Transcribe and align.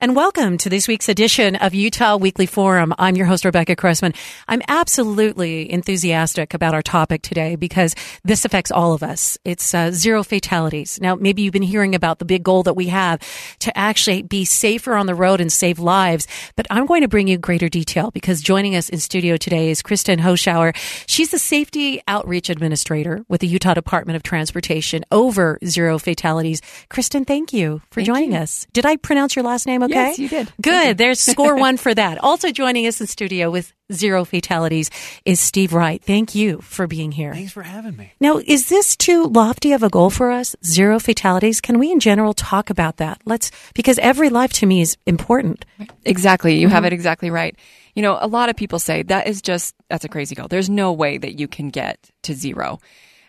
And 0.00 0.14
welcome 0.14 0.58
to 0.58 0.68
this 0.68 0.86
week's 0.86 1.08
edition 1.08 1.56
of 1.56 1.74
Utah 1.74 2.16
Weekly 2.16 2.46
Forum. 2.46 2.94
I'm 3.00 3.16
your 3.16 3.26
host, 3.26 3.44
Rebecca 3.44 3.74
Cressman. 3.74 4.14
I'm 4.46 4.62
absolutely 4.68 5.68
enthusiastic 5.72 6.54
about 6.54 6.72
our 6.72 6.82
topic 6.82 7.22
today 7.22 7.56
because 7.56 7.96
this 8.22 8.44
affects 8.44 8.70
all 8.70 8.92
of 8.92 9.02
us. 9.02 9.38
It's 9.44 9.74
uh, 9.74 9.90
zero 9.90 10.22
fatalities. 10.22 11.00
Now, 11.02 11.16
maybe 11.16 11.42
you've 11.42 11.52
been 11.52 11.62
hearing 11.62 11.96
about 11.96 12.20
the 12.20 12.24
big 12.24 12.44
goal 12.44 12.62
that 12.62 12.74
we 12.74 12.86
have 12.86 13.18
to 13.58 13.76
actually 13.76 14.22
be 14.22 14.44
safer 14.44 14.94
on 14.94 15.06
the 15.06 15.16
road 15.16 15.40
and 15.40 15.52
save 15.52 15.80
lives, 15.80 16.28
but 16.54 16.68
I'm 16.70 16.86
going 16.86 17.02
to 17.02 17.08
bring 17.08 17.26
you 17.26 17.36
greater 17.36 17.68
detail 17.68 18.12
because 18.12 18.40
joining 18.40 18.76
us 18.76 18.88
in 18.88 19.00
studio 19.00 19.36
today 19.36 19.68
is 19.68 19.82
Kristen 19.82 20.20
Hoschauer. 20.20 20.76
She's 21.08 21.32
the 21.32 21.40
Safety 21.40 22.00
Outreach 22.06 22.50
Administrator 22.50 23.24
with 23.26 23.40
the 23.40 23.48
Utah 23.48 23.74
Department 23.74 24.14
of 24.14 24.22
Transportation 24.22 25.04
over 25.10 25.58
zero 25.64 25.98
fatalities. 25.98 26.62
Kristen, 26.88 27.24
thank 27.24 27.52
you 27.52 27.82
for 27.90 27.96
Thank 27.96 28.06
joining 28.06 28.32
you. 28.34 28.38
us. 28.38 28.64
Did 28.72 28.86
I 28.86 28.94
pronounce 28.94 29.34
your 29.34 29.44
last 29.44 29.66
name 29.66 29.87
okay? 29.88 30.08
Yes, 30.08 30.18
you 30.18 30.28
did. 30.28 30.52
Good. 30.60 30.98
There's 30.98 31.20
score 31.20 31.56
one 31.66 31.76
for 31.76 31.94
that. 31.94 32.18
Also 32.18 32.50
joining 32.50 32.86
us 32.86 33.00
in 33.00 33.06
studio 33.06 33.50
with 33.50 33.72
zero 33.92 34.24
fatalities 34.24 34.90
is 35.24 35.40
Steve 35.40 35.72
Wright. 35.72 36.02
Thank 36.02 36.34
you 36.34 36.58
for 36.60 36.86
being 36.86 37.10
here. 37.12 37.32
Thanks 37.34 37.52
for 37.52 37.62
having 37.62 37.96
me. 37.96 38.12
Now, 38.20 38.38
is 38.44 38.68
this 38.68 38.96
too 38.96 39.24
lofty 39.24 39.72
of 39.72 39.82
a 39.82 39.88
goal 39.88 40.10
for 40.10 40.30
us? 40.30 40.54
Zero 40.64 40.98
fatalities? 40.98 41.60
Can 41.60 41.78
we 41.78 41.90
in 41.90 42.00
general 42.00 42.34
talk 42.34 42.70
about 42.70 42.98
that? 42.98 43.20
Let's, 43.24 43.50
because 43.74 43.98
every 44.00 44.28
life 44.28 44.52
to 44.54 44.66
me 44.66 44.80
is 44.82 44.96
important. 45.06 45.64
Exactly. 46.04 46.56
You 46.58 46.66
Mm-hmm. 46.68 46.74
have 46.74 46.84
it 46.84 46.92
exactly 46.92 47.30
right. 47.30 47.56
You 47.94 48.02
know, 48.02 48.18
a 48.20 48.26
lot 48.28 48.48
of 48.50 48.56
people 48.56 48.78
say 48.78 49.02
that 49.04 49.26
is 49.26 49.40
just, 49.42 49.74
that's 49.88 50.04
a 50.04 50.08
crazy 50.08 50.34
goal. 50.34 50.48
There's 50.48 50.68
no 50.70 50.92
way 50.92 51.18
that 51.18 51.38
you 51.40 51.48
can 51.48 51.70
get 51.70 52.10
to 52.24 52.34
zero. 52.34 52.78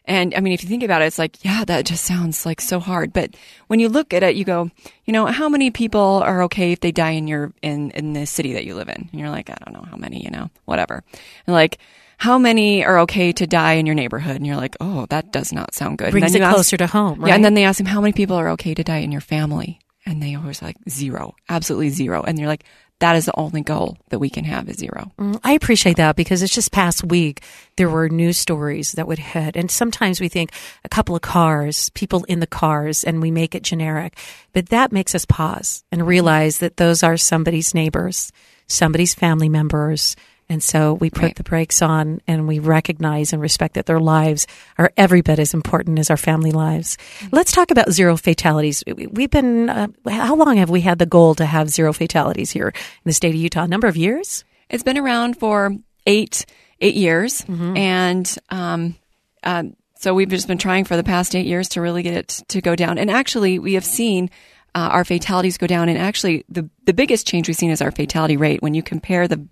And 0.10 0.34
I 0.34 0.40
mean, 0.40 0.54
if 0.54 0.64
you 0.64 0.68
think 0.70 0.82
about 0.82 1.04
it, 1.04 1.06
it's 1.06 1.20
like, 1.20 1.46
yeah, 1.46 1.64
that 1.66 1.86
just 1.86 2.04
sounds 2.04 2.44
like 2.44 2.60
so 2.60 2.80
hard. 2.80 3.14
But 3.14 3.36
when 3.68 3.80
you 3.80 3.88
look 3.90 4.12
at 4.12 4.24
it, 4.24 4.36
you 4.36 4.44
go, 4.44 4.72
you 5.06 5.14
know, 5.14 5.28
how 5.28 5.48
many 5.48 5.70
people 5.70 6.22
are 6.26 6.42
okay 6.44 6.72
if 6.72 6.80
they 6.80 6.92
die 6.92 7.12
in 7.12 7.28
your, 7.28 7.54
in, 7.62 7.92
in 7.92 8.14
the 8.14 8.26
city 8.26 8.54
that 8.54 8.66
you 8.66 8.74
live 8.74 8.90
in? 8.90 9.08
And 9.12 9.22
you're 9.22 9.30
like, 9.30 9.52
I 9.52 9.56
don't 9.64 9.74
know 9.76 9.88
how 9.88 9.98
many, 9.98 10.24
you 10.24 10.32
know, 10.32 10.50
whatever. 10.66 11.04
And 11.46 11.54
like, 11.54 11.78
how 12.18 12.40
many 12.40 12.84
are 12.84 13.00
okay 13.02 13.32
to 13.34 13.46
die 13.46 13.74
in 13.74 13.86
your 13.86 13.94
neighborhood? 13.96 14.36
And 14.36 14.48
you're 14.48 14.58
like, 14.58 14.76
oh, 14.82 15.06
that 15.12 15.32
does 15.32 15.54
not 15.54 15.76
sound 15.76 16.00
good. 16.00 16.06
And 16.08 16.14
Brings 16.14 16.34
then 16.34 16.42
it 16.42 16.44
you 16.44 16.48
ask- 16.48 16.56
closer 16.56 16.78
to 16.78 16.88
home, 16.88 17.20
right? 17.20 17.30
Yeah, 17.30 17.36
and 17.36 17.46
then 17.46 17.54
they 17.54 17.64
ask 17.64 17.80
him 17.80 17.86
how 17.86 18.02
many 18.02 18.12
people 18.12 18.36
are 18.36 18.50
okay 18.50 18.73
to 18.73 18.84
die 18.84 18.98
in 18.98 19.12
your 19.12 19.22
family, 19.22 19.80
and 20.08 20.23
they 20.23 20.34
always 20.34 20.62
like 20.64 20.78
zero, 20.90 21.36
absolutely 21.50 21.89
zero. 21.89 22.23
And 22.23 22.39
you're 22.39 22.48
like, 22.48 22.64
that 22.99 23.15
is 23.15 23.26
the 23.26 23.37
only 23.37 23.61
goal 23.61 23.98
that 24.10 24.20
we 24.20 24.30
can 24.30 24.43
have 24.43 24.70
is 24.70 24.77
zero. 24.77 25.11
Mm, 25.17 25.39
I 25.43 25.54
appreciate 25.54 25.98
that 25.98 26.15
because 26.15 26.42
it's 26.42 26.54
just 26.54 26.71
past 26.71 27.04
week 27.04 27.43
there 27.77 27.89
were 27.89 28.10
news 28.10 28.37
stories 28.37 28.93
that 28.93 29.08
would 29.08 29.20
hit, 29.20 29.55
and 29.55 29.71
sometimes 29.71 30.20
we 30.20 30.27
think 30.27 30.52
a 30.83 30.89
couple 30.89 31.15
of 31.15 31.21
cars, 31.21 31.89
people 31.92 32.26
in 32.26 32.39
the 32.39 32.48
cars, 32.48 33.04
and 33.04 33.21
we 33.21 33.32
make 33.32 33.55
it 33.55 33.64
generic, 33.64 34.17
but 34.54 34.70
that 34.70 34.92
makes 34.92 35.15
us 35.15 35.26
pause 35.26 35.83
and 35.92 36.05
realize 36.05 36.59
that 36.59 36.77
those 36.77 37.04
are 37.04 37.17
somebody's 37.17 37.73
neighbors, 37.73 38.32
somebody's 38.67 39.15
family 39.15 39.49
members. 39.49 40.15
And 40.49 40.64
so 40.64 40.93
we 40.95 41.10
put 41.11 41.21
Right. 41.23 41.36
the 41.36 41.43
brakes 41.43 41.82
on 41.82 42.21
and 42.27 42.48
we 42.48 42.58
recognize 42.60 43.33
and 43.33 43.42
respect 43.42 43.76
that 43.76 43.86
their 43.86 43.99
lives 43.99 44.48
are 44.80 44.92
every 44.98 45.21
bit 45.21 45.37
as 45.37 45.54
important 45.54 45.99
as 45.99 46.10
our 46.10 46.17
family 46.17 46.52
lives. 46.52 46.98
Let's 47.32 47.52
talk 47.52 47.70
about 47.70 47.92
zero 47.92 48.17
fatalities. 48.17 48.83
We- 48.88 49.05
We've 49.08 49.30
been, 49.30 49.70
uh, 49.70 49.88
how 50.09 50.36
long 50.36 50.58
have 50.58 50.70
we 50.71 50.82
had 50.82 50.98
the 50.98 51.05
goal 51.05 51.36
to 51.36 51.45
have 51.45 51.70
zero 51.70 51.93
fatalities 51.93 52.49
here 52.52 52.70
in 52.70 52.73
the 53.05 53.14
state 53.14 53.30
of 53.36 53.39
Utah? 53.42 53.64
A 53.64 53.67
number 53.67 53.88
of 53.88 53.95
years? 53.95 54.43
It's 54.70 54.83
been 54.83 54.98
around 54.98 55.38
for 55.38 55.76
eight 56.08 56.45
eight 56.82 56.95
years, 56.95 57.42
Mm-hmm. 57.42 57.76
and 57.77 58.38
um, 58.49 58.95
um, 59.43 59.76
so 59.99 60.14
we've 60.14 60.30
just 60.30 60.48
been 60.48 60.58
trying 60.58 60.86
for 60.86 60.95
the 60.95 61.04
past 61.04 61.36
eight 61.36 61.45
years 61.45 61.67
to 61.70 61.82
really 61.82 62.04
get 62.04 62.14
it 62.14 62.42
to 62.48 62.61
go 62.61 62.73
down. 62.76 62.98
And 62.98 63.11
actually, 63.11 63.59
we 63.59 63.73
have 63.73 63.83
seen. 63.86 64.30
Uh, 64.76 64.90
our 64.92 65.04
fatalities 65.04 65.58
go 65.58 65.68
down, 65.68 65.90
and 65.90 65.98
actually, 65.98 66.46
the 66.50 66.70
the 66.86 66.94
biggest 66.94 67.28
change 67.28 67.48
we've 67.48 67.58
seen 67.58 67.72
is 67.72 67.82
our 67.82 67.92
fatality 67.92 68.38
rate. 68.38 68.62
When 68.62 68.74
you 68.74 68.84
compare 68.84 69.28
the 69.28 69.46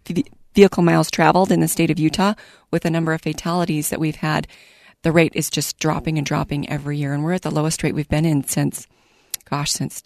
vehicle 0.53 0.83
miles 0.83 1.11
traveled 1.11 1.51
in 1.51 1.59
the 1.59 1.67
state 1.67 1.91
of 1.91 1.99
Utah 1.99 2.33
with 2.71 2.83
the 2.83 2.91
number 2.91 3.13
of 3.13 3.21
fatalities 3.21 3.89
that 3.89 3.99
we've 3.99 4.17
had, 4.17 4.47
the 5.03 5.11
rate 5.11 5.33
is 5.35 5.49
just 5.49 5.79
dropping 5.79 6.17
and 6.17 6.25
dropping 6.25 6.69
every 6.69 6.97
year, 6.97 7.13
and 7.13 7.23
we're 7.23 7.33
at 7.33 7.41
the 7.41 7.51
lowest 7.51 7.83
rate 7.83 7.95
we've 7.95 8.09
been 8.09 8.25
in 8.25 8.43
since, 8.43 8.87
gosh, 9.49 9.71
since 9.71 10.01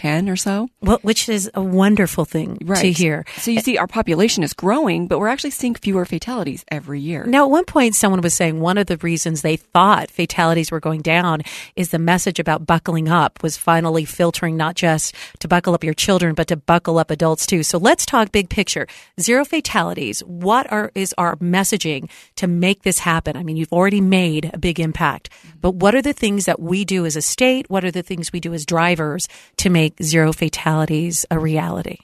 2010 0.00 0.28
or 0.28 0.36
so. 0.36 0.68
Well, 0.80 0.98
which 1.02 1.28
is 1.28 1.50
a 1.54 1.62
wonderful 1.62 2.24
thing 2.24 2.58
to 2.58 2.92
hear. 2.92 3.24
So 3.38 3.50
you 3.50 3.60
see, 3.60 3.78
our 3.78 3.86
population 3.86 4.42
is 4.42 4.52
growing, 4.52 5.06
but 5.06 5.18
we're 5.18 5.28
actually 5.28 5.50
seeing 5.50 5.74
fewer 5.74 6.04
fatalities 6.04 6.64
every 6.68 7.00
year. 7.00 7.24
Now, 7.24 7.44
at 7.44 7.50
one 7.50 7.64
point, 7.64 7.94
someone 7.94 8.20
was 8.20 8.34
saying 8.34 8.60
one 8.60 8.78
of 8.78 8.86
the 8.86 8.96
reasons 8.98 9.42
they 9.42 9.56
thought 9.56 10.10
fatalities 10.10 10.70
were 10.70 10.80
going 10.80 11.02
down 11.02 11.42
is 11.76 11.90
the 11.90 11.98
message 11.98 12.38
about 12.38 12.66
buckling 12.66 13.08
up 13.08 13.42
was 13.42 13.56
finally 13.56 14.04
filtering 14.04 14.56
not 14.56 14.74
just 14.74 15.14
to 15.40 15.48
buckle 15.48 15.74
up 15.74 15.84
your 15.84 15.94
children, 15.94 16.34
but 16.34 16.48
to 16.48 16.56
buckle 16.56 16.98
up 16.98 17.10
adults 17.10 17.46
too. 17.46 17.62
So 17.62 17.78
let's 17.78 18.06
talk 18.06 18.32
big 18.32 18.48
picture. 18.48 18.86
Zero 19.20 19.44
fatalities. 19.44 20.20
What 20.20 20.70
are, 20.72 20.92
is 20.94 21.14
our 21.18 21.36
messaging 21.36 22.10
to 22.36 22.46
make 22.46 22.82
this 22.82 23.00
happen? 23.00 23.36
I 23.36 23.42
mean, 23.42 23.56
you've 23.56 23.72
already 23.72 24.00
made 24.00 24.50
a 24.52 24.58
big 24.58 24.80
impact, 24.80 25.30
but 25.60 25.74
what 25.74 25.94
are 25.94 26.02
the 26.02 26.12
things 26.12 26.46
that 26.46 26.60
we 26.60 26.84
do 26.84 27.04
as 27.06 27.16
a 27.16 27.22
state? 27.22 27.68
What 27.68 27.84
are 27.84 27.90
the 27.90 28.02
things 28.02 28.32
we 28.32 28.40
do 28.40 28.54
as 28.54 28.64
drivers 28.64 29.28
to 29.58 29.70
make 29.70 29.89
zero 30.02 30.32
fatalities 30.32 31.26
a 31.30 31.38
reality? 31.38 31.98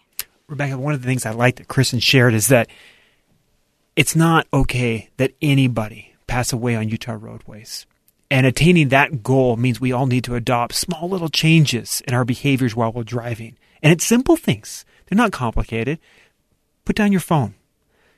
Rebecca, 0.49 0.79
one 0.79 0.95
of 0.95 1.03
the 1.03 1.09
things 1.09 1.27
I 1.27 1.33
like 1.33 1.57
that 1.57 1.69
Kristen 1.69 1.99
shared 1.99 2.35
is 2.35 2.49
that 2.49 2.69
it's 3.97 4.15
not 4.15 4.47
okay 4.53 5.09
that 5.17 5.33
anybody 5.41 6.15
pass 6.27 6.53
away 6.53 6.77
on 6.77 6.89
Utah 6.89 7.17
roadways. 7.19 7.87
And 8.31 8.47
attaining 8.47 8.89
that 8.89 9.23
goal 9.23 9.57
means 9.57 9.81
we 9.81 9.93
all 9.93 10.07
need 10.07 10.25
to 10.25 10.35
adopt 10.35 10.75
small 10.75 11.09
little 11.09 11.29
changes 11.29 12.03
in 12.07 12.15
our 12.15 12.25
behaviors 12.25 12.75
while 12.75 12.93
we're 12.93 13.05
driving. 13.05 13.57
And 13.83 13.93
it's 13.93 14.05
simple 14.05 14.37
things. 14.37 14.85
They're 15.07 15.17
not 15.17 15.33
complicated. 15.33 15.99
Put 16.85 16.97
down 16.97 17.13
your 17.13 17.21
phone. 17.21 17.55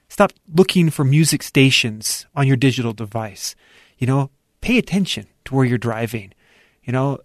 Stop 0.09 0.33
looking 0.53 0.89
for 0.89 1.05
music 1.05 1.43
stations 1.43 2.27
on 2.35 2.47
your 2.47 2.57
digital 2.57 2.95
device. 2.95 3.55
You 3.99 4.07
know, 4.07 4.31
pay 4.61 4.79
attention 4.79 5.27
to 5.45 5.55
where 5.55 5.67
you're 5.67 5.79
driving. 5.79 6.33
You 6.83 6.93
know, 6.93 7.19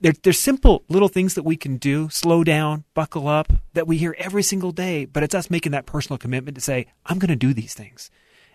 there, 0.00 0.12
there's 0.22 0.38
simple 0.38 0.84
little 0.88 1.08
things 1.08 1.34
that 1.34 1.42
we 1.42 1.56
can 1.56 1.76
do. 1.76 2.08
Slow 2.08 2.44
down, 2.44 2.84
buckle 2.94 3.28
up, 3.28 3.52
that 3.74 3.86
we 3.86 3.98
hear 3.98 4.14
every 4.18 4.42
single 4.42 4.72
day. 4.72 5.04
But 5.04 5.22
it's 5.22 5.34
us 5.34 5.50
making 5.50 5.72
that 5.72 5.86
personal 5.86 6.18
commitment 6.18 6.54
to 6.56 6.60
say, 6.60 6.86
I'm 7.06 7.18
going 7.18 7.28
to 7.28 7.36
do 7.36 7.52
these 7.52 7.74
things. 7.74 8.10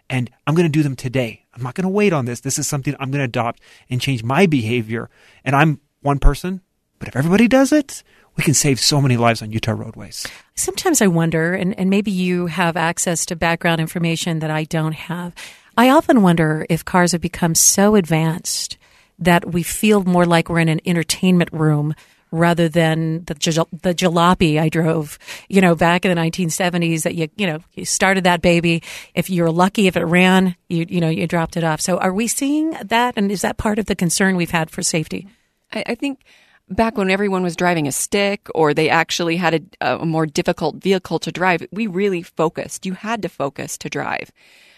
And 0.09 0.29
I'm 0.45 0.55
going 0.55 0.67
to 0.67 0.71
do 0.71 0.83
them 0.83 0.95
today. 0.95 1.45
I'm 1.53 1.63
not 1.63 1.75
going 1.75 1.84
to 1.84 1.90
wait 1.90 2.13
on 2.13 2.25
this. 2.25 2.41
This 2.41 2.59
is 2.59 2.67
something 2.67 2.95
I'm 2.99 3.09
going 3.09 3.19
to 3.19 3.25
adopt 3.25 3.61
and 3.90 4.01
change 4.01 4.23
my 4.23 4.45
behavior. 4.45 5.09
And 5.45 5.55
I'm 5.55 5.79
one 6.01 6.19
person, 6.19 6.61
but 6.99 7.07
if 7.07 7.16
everybody 7.16 7.47
does 7.47 7.72
it, 7.72 8.03
we 8.35 8.43
can 8.43 8.53
save 8.53 8.79
so 8.79 9.01
many 9.01 9.16
lives 9.16 9.41
on 9.41 9.51
Utah 9.51 9.72
roadways. 9.72 10.28
Sometimes 10.55 11.01
I 11.01 11.07
wonder, 11.07 11.53
and, 11.53 11.78
and 11.79 11.89
maybe 11.89 12.11
you 12.11 12.47
have 12.47 12.75
access 12.75 13.25
to 13.28 13.35
background 13.35 13.79
information 13.79 14.39
that 14.39 14.51
I 14.51 14.63
don't 14.66 14.93
have. 14.93 15.34
I 15.78 15.89
often 15.89 16.22
wonder 16.22 16.66
if 16.69 16.84
cars 16.84 17.13
have 17.13 17.22
become 17.22 17.55
so 17.55 17.96
advanced 17.96 18.78
that 19.19 19.51
we 19.51 19.63
feel 19.63 20.03
more 20.03 20.25
like 20.25 20.49
we're 20.49 20.59
in 20.59 20.69
an 20.69 20.81
entertainment 20.85 21.51
room 21.53 21.93
rather 22.33 22.67
than 22.67 23.23
the 23.25 23.35
the 23.83 23.93
jalopy 23.93 24.59
I 24.59 24.67
drove, 24.67 25.19
you 25.49 25.61
know, 25.61 25.75
back 25.75 26.03
in 26.03 26.13
the 26.13 26.19
1970s 26.19 27.03
that 27.03 27.13
you, 27.13 27.29
you 27.37 27.45
know, 27.45 27.59
you 27.73 27.85
started 27.85 28.23
that 28.23 28.41
baby. 28.41 28.81
If 29.13 29.29
you're 29.29 29.51
lucky, 29.51 29.85
if 29.87 29.95
it 29.95 30.03
ran, 30.03 30.55
you, 30.67 30.85
you 30.89 30.99
know, 30.99 31.09
you 31.09 31.27
dropped 31.27 31.55
it 31.57 31.63
off. 31.63 31.79
So 31.79 31.99
are 31.99 32.11
we 32.11 32.27
seeing 32.27 32.71
that? 32.83 33.13
And 33.17 33.31
is 33.31 33.43
that 33.43 33.57
part 33.57 33.77
of 33.77 33.85
the 33.85 33.95
concern 33.95 34.35
we've 34.35 34.49
had 34.49 34.71
for 34.71 34.81
safety? 34.81 35.27
I, 35.71 35.83
I 35.87 35.95
think 35.95 36.23
back 36.69 36.97
when 36.97 37.11
everyone 37.11 37.43
was 37.43 37.55
driving 37.55 37.87
a 37.87 37.91
stick 37.91 38.47
or 38.55 38.73
they 38.73 38.89
actually 38.89 39.37
had 39.37 39.75
a, 39.79 39.97
a 39.97 40.05
more 40.05 40.25
difficult 40.25 40.77
vehicle 40.77 41.19
to 41.19 41.31
drive, 41.31 41.65
we 41.71 41.85
really 41.85 42.23
focused. 42.23 42.85
You 42.85 42.93
had 42.93 43.21
to 43.21 43.29
focus 43.29 43.77
to 43.77 43.89
drive. 43.89 44.31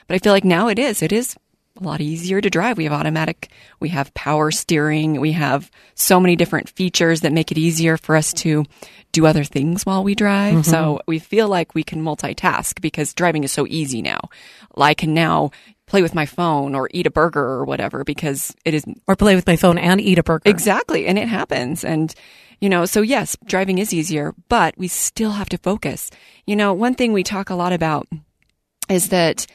But 0.07 0.15
I 0.15 0.19
feel 0.19 0.33
like 0.33 0.43
now 0.43 0.67
it 0.67 0.77
is. 0.77 1.01
It 1.01 1.13
is 1.13 1.37
a 1.79 1.83
lot 1.83 2.01
easier 2.01 2.39
to 2.39 2.49
drive. 2.49 2.77
We 2.77 2.85
have 2.85 2.93
automatic, 2.93 3.49
we 3.79 3.89
have 3.89 4.13
power 4.13 4.51
steering, 4.51 5.19
we 5.19 5.33
have 5.33 5.69
so 5.93 6.19
many 6.19 6.35
different 6.35 6.69
features 6.69 7.21
that 7.21 7.33
make 7.33 7.51
it 7.51 7.57
easier 7.57 7.97
for 7.97 8.15
us 8.15 8.31
to 8.33 8.65
do 9.11 9.25
other 9.25 9.43
things 9.43 9.85
while 9.85 10.03
we 10.03 10.15
drive. 10.15 10.53
Mm-hmm. 10.53 10.71
So 10.71 11.01
we 11.07 11.19
feel 11.19 11.47
like 11.47 11.75
we 11.75 11.83
can 11.83 12.01
multitask 12.01 12.81
because 12.81 13.13
driving 13.13 13.43
is 13.43 13.51
so 13.51 13.65
easy 13.67 14.01
now. 14.01 14.29
I 14.77 14.93
can 14.93 15.13
now 15.13 15.51
play 15.87 16.01
with 16.01 16.15
my 16.15 16.25
phone 16.25 16.75
or 16.75 16.89
eat 16.91 17.07
a 17.07 17.11
burger 17.11 17.43
or 17.43 17.65
whatever 17.65 18.03
because 18.03 18.55
it 18.65 18.73
is 18.73 18.83
Or 19.07 19.15
play 19.15 19.35
with 19.35 19.47
my 19.47 19.55
phone 19.55 19.77
and 19.77 20.01
eat 20.01 20.17
a 20.17 20.23
burger. 20.23 20.49
Exactly. 20.49 21.05
And 21.05 21.19
it 21.19 21.27
happens. 21.27 21.83
And, 21.83 22.13
you 22.59 22.69
know, 22.69 22.85
so 22.85 23.01
yes, 23.01 23.37
driving 23.45 23.77
is 23.77 23.93
easier, 23.93 24.33
but 24.49 24.77
we 24.77 24.87
still 24.87 25.31
have 25.31 25.49
to 25.49 25.57
focus. 25.57 26.09
You 26.45 26.55
know, 26.55 26.73
one 26.73 26.95
thing 26.95 27.13
we 27.13 27.23
talk 27.23 27.49
a 27.49 27.55
lot 27.55 27.73
about 27.73 28.07
is 28.89 29.09
that 29.09 29.45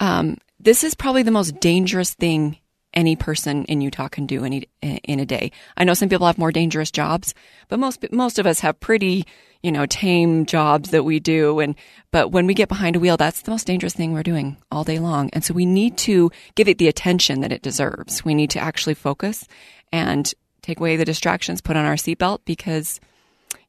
um, 0.00 0.36
this 0.60 0.84
is 0.84 0.94
probably 0.94 1.22
the 1.22 1.30
most 1.30 1.60
dangerous 1.60 2.14
thing 2.14 2.58
any 2.94 3.16
person 3.16 3.64
in 3.66 3.80
Utah 3.80 4.08
can 4.08 4.26
do 4.26 4.44
any, 4.44 4.66
in 4.82 5.20
a 5.20 5.26
day. 5.26 5.52
I 5.76 5.84
know 5.84 5.94
some 5.94 6.08
people 6.08 6.26
have 6.26 6.38
more 6.38 6.52
dangerous 6.52 6.90
jobs, 6.90 7.34
but 7.68 7.78
most 7.78 8.04
most 8.12 8.38
of 8.38 8.46
us 8.46 8.60
have 8.60 8.80
pretty, 8.80 9.26
you 9.62 9.70
know, 9.70 9.86
tame 9.86 10.46
jobs 10.46 10.90
that 10.90 11.04
we 11.04 11.20
do. 11.20 11.60
And 11.60 11.74
but 12.10 12.32
when 12.32 12.46
we 12.46 12.54
get 12.54 12.68
behind 12.68 12.96
a 12.96 13.00
wheel, 13.00 13.16
that's 13.16 13.42
the 13.42 13.50
most 13.50 13.66
dangerous 13.66 13.94
thing 13.94 14.12
we're 14.12 14.22
doing 14.22 14.56
all 14.72 14.84
day 14.84 14.98
long. 14.98 15.30
And 15.32 15.44
so 15.44 15.54
we 15.54 15.66
need 15.66 15.96
to 15.98 16.30
give 16.54 16.68
it 16.68 16.78
the 16.78 16.88
attention 16.88 17.40
that 17.42 17.52
it 17.52 17.62
deserves. 17.62 18.24
We 18.24 18.34
need 18.34 18.50
to 18.50 18.60
actually 18.60 18.94
focus 18.94 19.46
and 19.92 20.32
take 20.62 20.80
away 20.80 20.96
the 20.96 21.04
distractions, 21.04 21.60
put 21.60 21.76
on 21.76 21.84
our 21.84 21.94
seatbelt 21.94 22.40
because, 22.44 23.00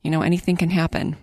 you 0.02 0.12
know, 0.12 0.22
anything 0.22 0.56
can 0.56 0.70
happen. 0.70 1.18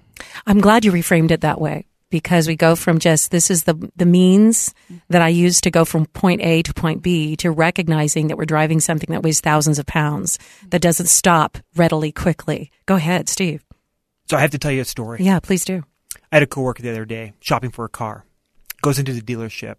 I'm 0.46 0.60
glad 0.60 0.84
you 0.84 0.92
reframed 0.92 1.30
it 1.30 1.40
that 1.40 1.60
way 1.60 1.86
because 2.10 2.46
we 2.46 2.56
go 2.56 2.76
from 2.76 2.98
just 2.98 3.30
this 3.30 3.50
is 3.50 3.64
the 3.64 3.90
the 3.96 4.06
means 4.06 4.74
that 5.08 5.22
I 5.22 5.28
use 5.28 5.60
to 5.62 5.70
go 5.70 5.84
from 5.84 6.06
point 6.06 6.40
A 6.42 6.62
to 6.62 6.74
point 6.74 7.02
B 7.02 7.36
to 7.36 7.50
recognizing 7.50 8.28
that 8.28 8.36
we're 8.36 8.44
driving 8.44 8.80
something 8.80 9.12
that 9.12 9.22
weighs 9.22 9.40
thousands 9.40 9.78
of 9.78 9.86
pounds 9.86 10.38
that 10.68 10.82
doesn't 10.82 11.06
stop 11.06 11.58
readily 11.74 12.12
quickly. 12.12 12.70
Go 12.86 12.96
ahead, 12.96 13.28
Steve. 13.28 13.64
So 14.28 14.36
I 14.36 14.40
have 14.40 14.50
to 14.50 14.58
tell 14.58 14.72
you 14.72 14.80
a 14.80 14.84
story. 14.84 15.22
Yeah, 15.22 15.40
please 15.40 15.64
do. 15.64 15.84
I 16.32 16.36
had 16.36 16.42
a 16.42 16.46
coworker 16.46 16.82
the 16.82 16.90
other 16.90 17.04
day 17.04 17.34
shopping 17.40 17.70
for 17.70 17.84
a 17.84 17.90
car. 17.90 18.24
Goes 18.82 18.98
into 18.98 19.12
the 19.12 19.22
dealership, 19.22 19.76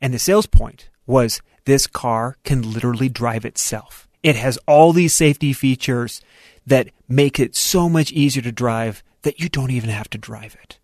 and 0.00 0.12
the 0.12 0.18
sales 0.18 0.46
point 0.46 0.90
was 1.06 1.40
this 1.64 1.86
car 1.86 2.36
can 2.44 2.72
literally 2.72 3.08
drive 3.08 3.44
itself. 3.44 4.08
It 4.22 4.36
has 4.36 4.58
all 4.66 4.92
these 4.92 5.12
safety 5.14 5.52
features 5.52 6.20
that 6.66 6.90
make 7.08 7.38
it 7.38 7.54
so 7.56 7.88
much 7.88 8.12
easier 8.12 8.42
to 8.42 8.52
drive 8.52 9.02
that 9.22 9.40
you 9.40 9.48
don't 9.48 9.70
even 9.70 9.90
have 9.90 10.10
to 10.10 10.18
drive 10.18 10.56
it. 10.62 10.79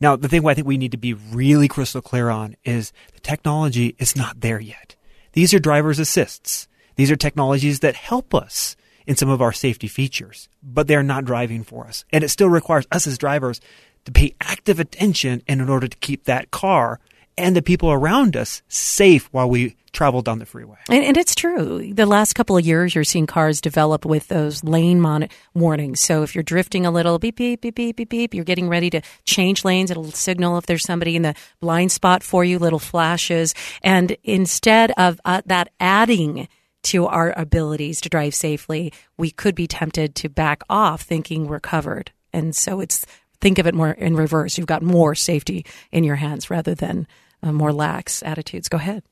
Now, 0.00 0.16
the 0.16 0.28
thing 0.28 0.46
I 0.46 0.54
think 0.54 0.66
we 0.66 0.78
need 0.78 0.92
to 0.92 0.98
be 0.98 1.14
really 1.14 1.68
crystal 1.68 2.00
clear 2.00 2.28
on 2.30 2.56
is 2.64 2.92
the 3.14 3.20
technology 3.20 3.96
is 3.98 4.16
not 4.16 4.40
there 4.40 4.60
yet. 4.60 4.94
These 5.32 5.52
are 5.54 5.58
driver's 5.58 5.98
assists. 5.98 6.68
These 6.96 7.10
are 7.10 7.16
technologies 7.16 7.80
that 7.80 7.94
help 7.94 8.34
us 8.34 8.76
in 9.06 9.16
some 9.16 9.28
of 9.28 9.40
our 9.40 9.52
safety 9.52 9.88
features, 9.88 10.48
but 10.62 10.86
they're 10.86 11.02
not 11.02 11.24
driving 11.24 11.64
for 11.64 11.86
us. 11.86 12.04
And 12.12 12.22
it 12.22 12.28
still 12.28 12.48
requires 12.48 12.86
us 12.92 13.06
as 13.06 13.18
drivers 13.18 13.60
to 14.04 14.12
pay 14.12 14.34
active 14.40 14.78
attention 14.78 15.42
in 15.46 15.68
order 15.68 15.88
to 15.88 15.96
keep 15.98 16.24
that 16.24 16.50
car 16.50 17.00
and 17.38 17.56
the 17.56 17.62
people 17.62 17.90
around 17.90 18.36
us 18.36 18.62
safe 18.68 19.28
while 19.32 19.48
we 19.48 19.76
travel 19.92 20.22
down 20.22 20.38
the 20.38 20.46
freeway. 20.46 20.76
And, 20.88 21.04
and, 21.04 21.16
it's 21.16 21.34
true. 21.34 21.92
The 21.92 22.06
last 22.06 22.34
couple 22.34 22.56
of 22.56 22.66
years, 22.66 22.94
you're 22.94 23.04
seeing 23.04 23.26
cars 23.26 23.60
develop 23.60 24.04
with 24.04 24.28
those 24.28 24.62
lane 24.62 25.00
mon- 25.00 25.28
warnings. 25.54 26.00
So 26.00 26.22
if 26.22 26.34
you're 26.34 26.44
drifting 26.44 26.86
a 26.86 26.90
little, 26.90 27.18
beep, 27.18 27.36
beep, 27.36 27.60
beep, 27.60 27.74
beep, 27.74 27.96
beep, 27.96 28.08
beep, 28.08 28.34
you're 28.34 28.44
getting 28.44 28.68
ready 28.68 28.90
to 28.90 29.00
change 29.24 29.64
lanes. 29.64 29.90
It'll 29.90 30.10
signal 30.10 30.58
if 30.58 30.66
there's 30.66 30.84
somebody 30.84 31.16
in 31.16 31.22
the 31.22 31.34
blind 31.60 31.90
spot 31.90 32.22
for 32.22 32.44
you, 32.44 32.58
little 32.58 32.78
flashes. 32.78 33.54
And 33.82 34.16
instead 34.22 34.92
of 34.96 35.20
uh, 35.24 35.42
that 35.46 35.70
adding 35.80 36.48
to 36.84 37.06
our 37.06 37.32
abilities 37.36 38.00
to 38.02 38.08
drive 38.08 38.34
safely, 38.34 38.92
we 39.16 39.30
could 39.30 39.54
be 39.54 39.66
tempted 39.66 40.14
to 40.16 40.28
back 40.28 40.62
off 40.70 41.02
thinking 41.02 41.46
we're 41.46 41.60
covered. 41.60 42.12
And 42.32 42.54
so 42.54 42.80
it's 42.80 43.04
think 43.40 43.58
of 43.58 43.66
it 43.66 43.74
more 43.74 43.90
in 43.90 44.16
reverse. 44.16 44.58
You've 44.58 44.66
got 44.66 44.82
more 44.82 45.14
safety 45.14 45.64
in 45.90 46.04
your 46.04 46.16
hands 46.16 46.50
rather 46.50 46.74
than 46.74 47.06
uh, 47.42 47.52
more 47.52 47.72
lax 47.72 48.22
attitudes. 48.22 48.68
Go 48.68 48.76
ahead. 48.76 49.02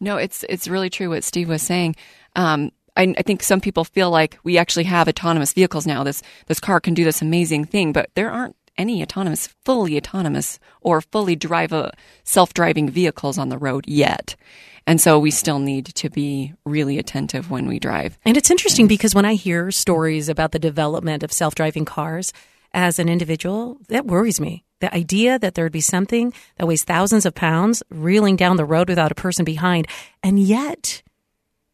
No, 0.00 0.16
it's 0.16 0.44
it's 0.48 0.68
really 0.68 0.90
true 0.90 1.10
what 1.10 1.24
Steve 1.24 1.48
was 1.48 1.62
saying. 1.62 1.96
Um, 2.34 2.70
I, 2.96 3.14
I, 3.16 3.22
think 3.22 3.42
some 3.42 3.60
people 3.60 3.84
feel 3.84 4.10
like 4.10 4.38
we 4.42 4.58
actually 4.58 4.84
have 4.84 5.08
autonomous 5.08 5.52
vehicles 5.52 5.86
now. 5.86 6.02
This 6.02 6.22
this 6.46 6.60
car 6.60 6.80
can 6.80 6.94
do 6.94 7.04
this 7.04 7.22
amazing 7.22 7.66
thing, 7.66 7.92
but 7.92 8.10
there 8.14 8.30
aren't 8.30 8.56
any 8.78 9.02
autonomous, 9.02 9.48
fully 9.64 9.96
autonomous, 9.96 10.58
or 10.82 11.00
fully 11.00 11.34
drive 11.34 11.72
a 11.72 11.94
self-driving 12.24 12.90
vehicles 12.90 13.38
on 13.38 13.48
the 13.48 13.56
road 13.56 13.86
yet. 13.88 14.36
And 14.86 15.00
so 15.00 15.18
we 15.18 15.30
still 15.30 15.58
need 15.58 15.86
to 15.86 16.10
be 16.10 16.52
really 16.66 16.98
attentive 16.98 17.50
when 17.50 17.66
we 17.66 17.78
drive. 17.78 18.18
And 18.24 18.36
it's 18.36 18.50
interesting 18.50 18.86
because 18.86 19.14
when 19.14 19.24
I 19.24 19.34
hear 19.34 19.70
stories 19.70 20.28
about 20.28 20.52
the 20.52 20.58
development 20.58 21.22
of 21.22 21.32
self-driving 21.32 21.86
cars, 21.86 22.32
as 22.76 22.98
an 22.98 23.08
individual, 23.08 23.78
that 23.88 24.06
worries 24.06 24.38
me. 24.38 24.65
The 24.80 24.94
idea 24.94 25.38
that 25.38 25.54
there 25.54 25.64
would 25.64 25.72
be 25.72 25.80
something 25.80 26.32
that 26.56 26.66
weighs 26.66 26.84
thousands 26.84 27.24
of 27.24 27.34
pounds 27.34 27.82
reeling 27.90 28.36
down 28.36 28.56
the 28.56 28.64
road 28.64 28.88
without 28.88 29.12
a 29.12 29.16
person 29.16 29.44
behind. 29.44 29.86
And 30.22 30.38
yet, 30.38 31.02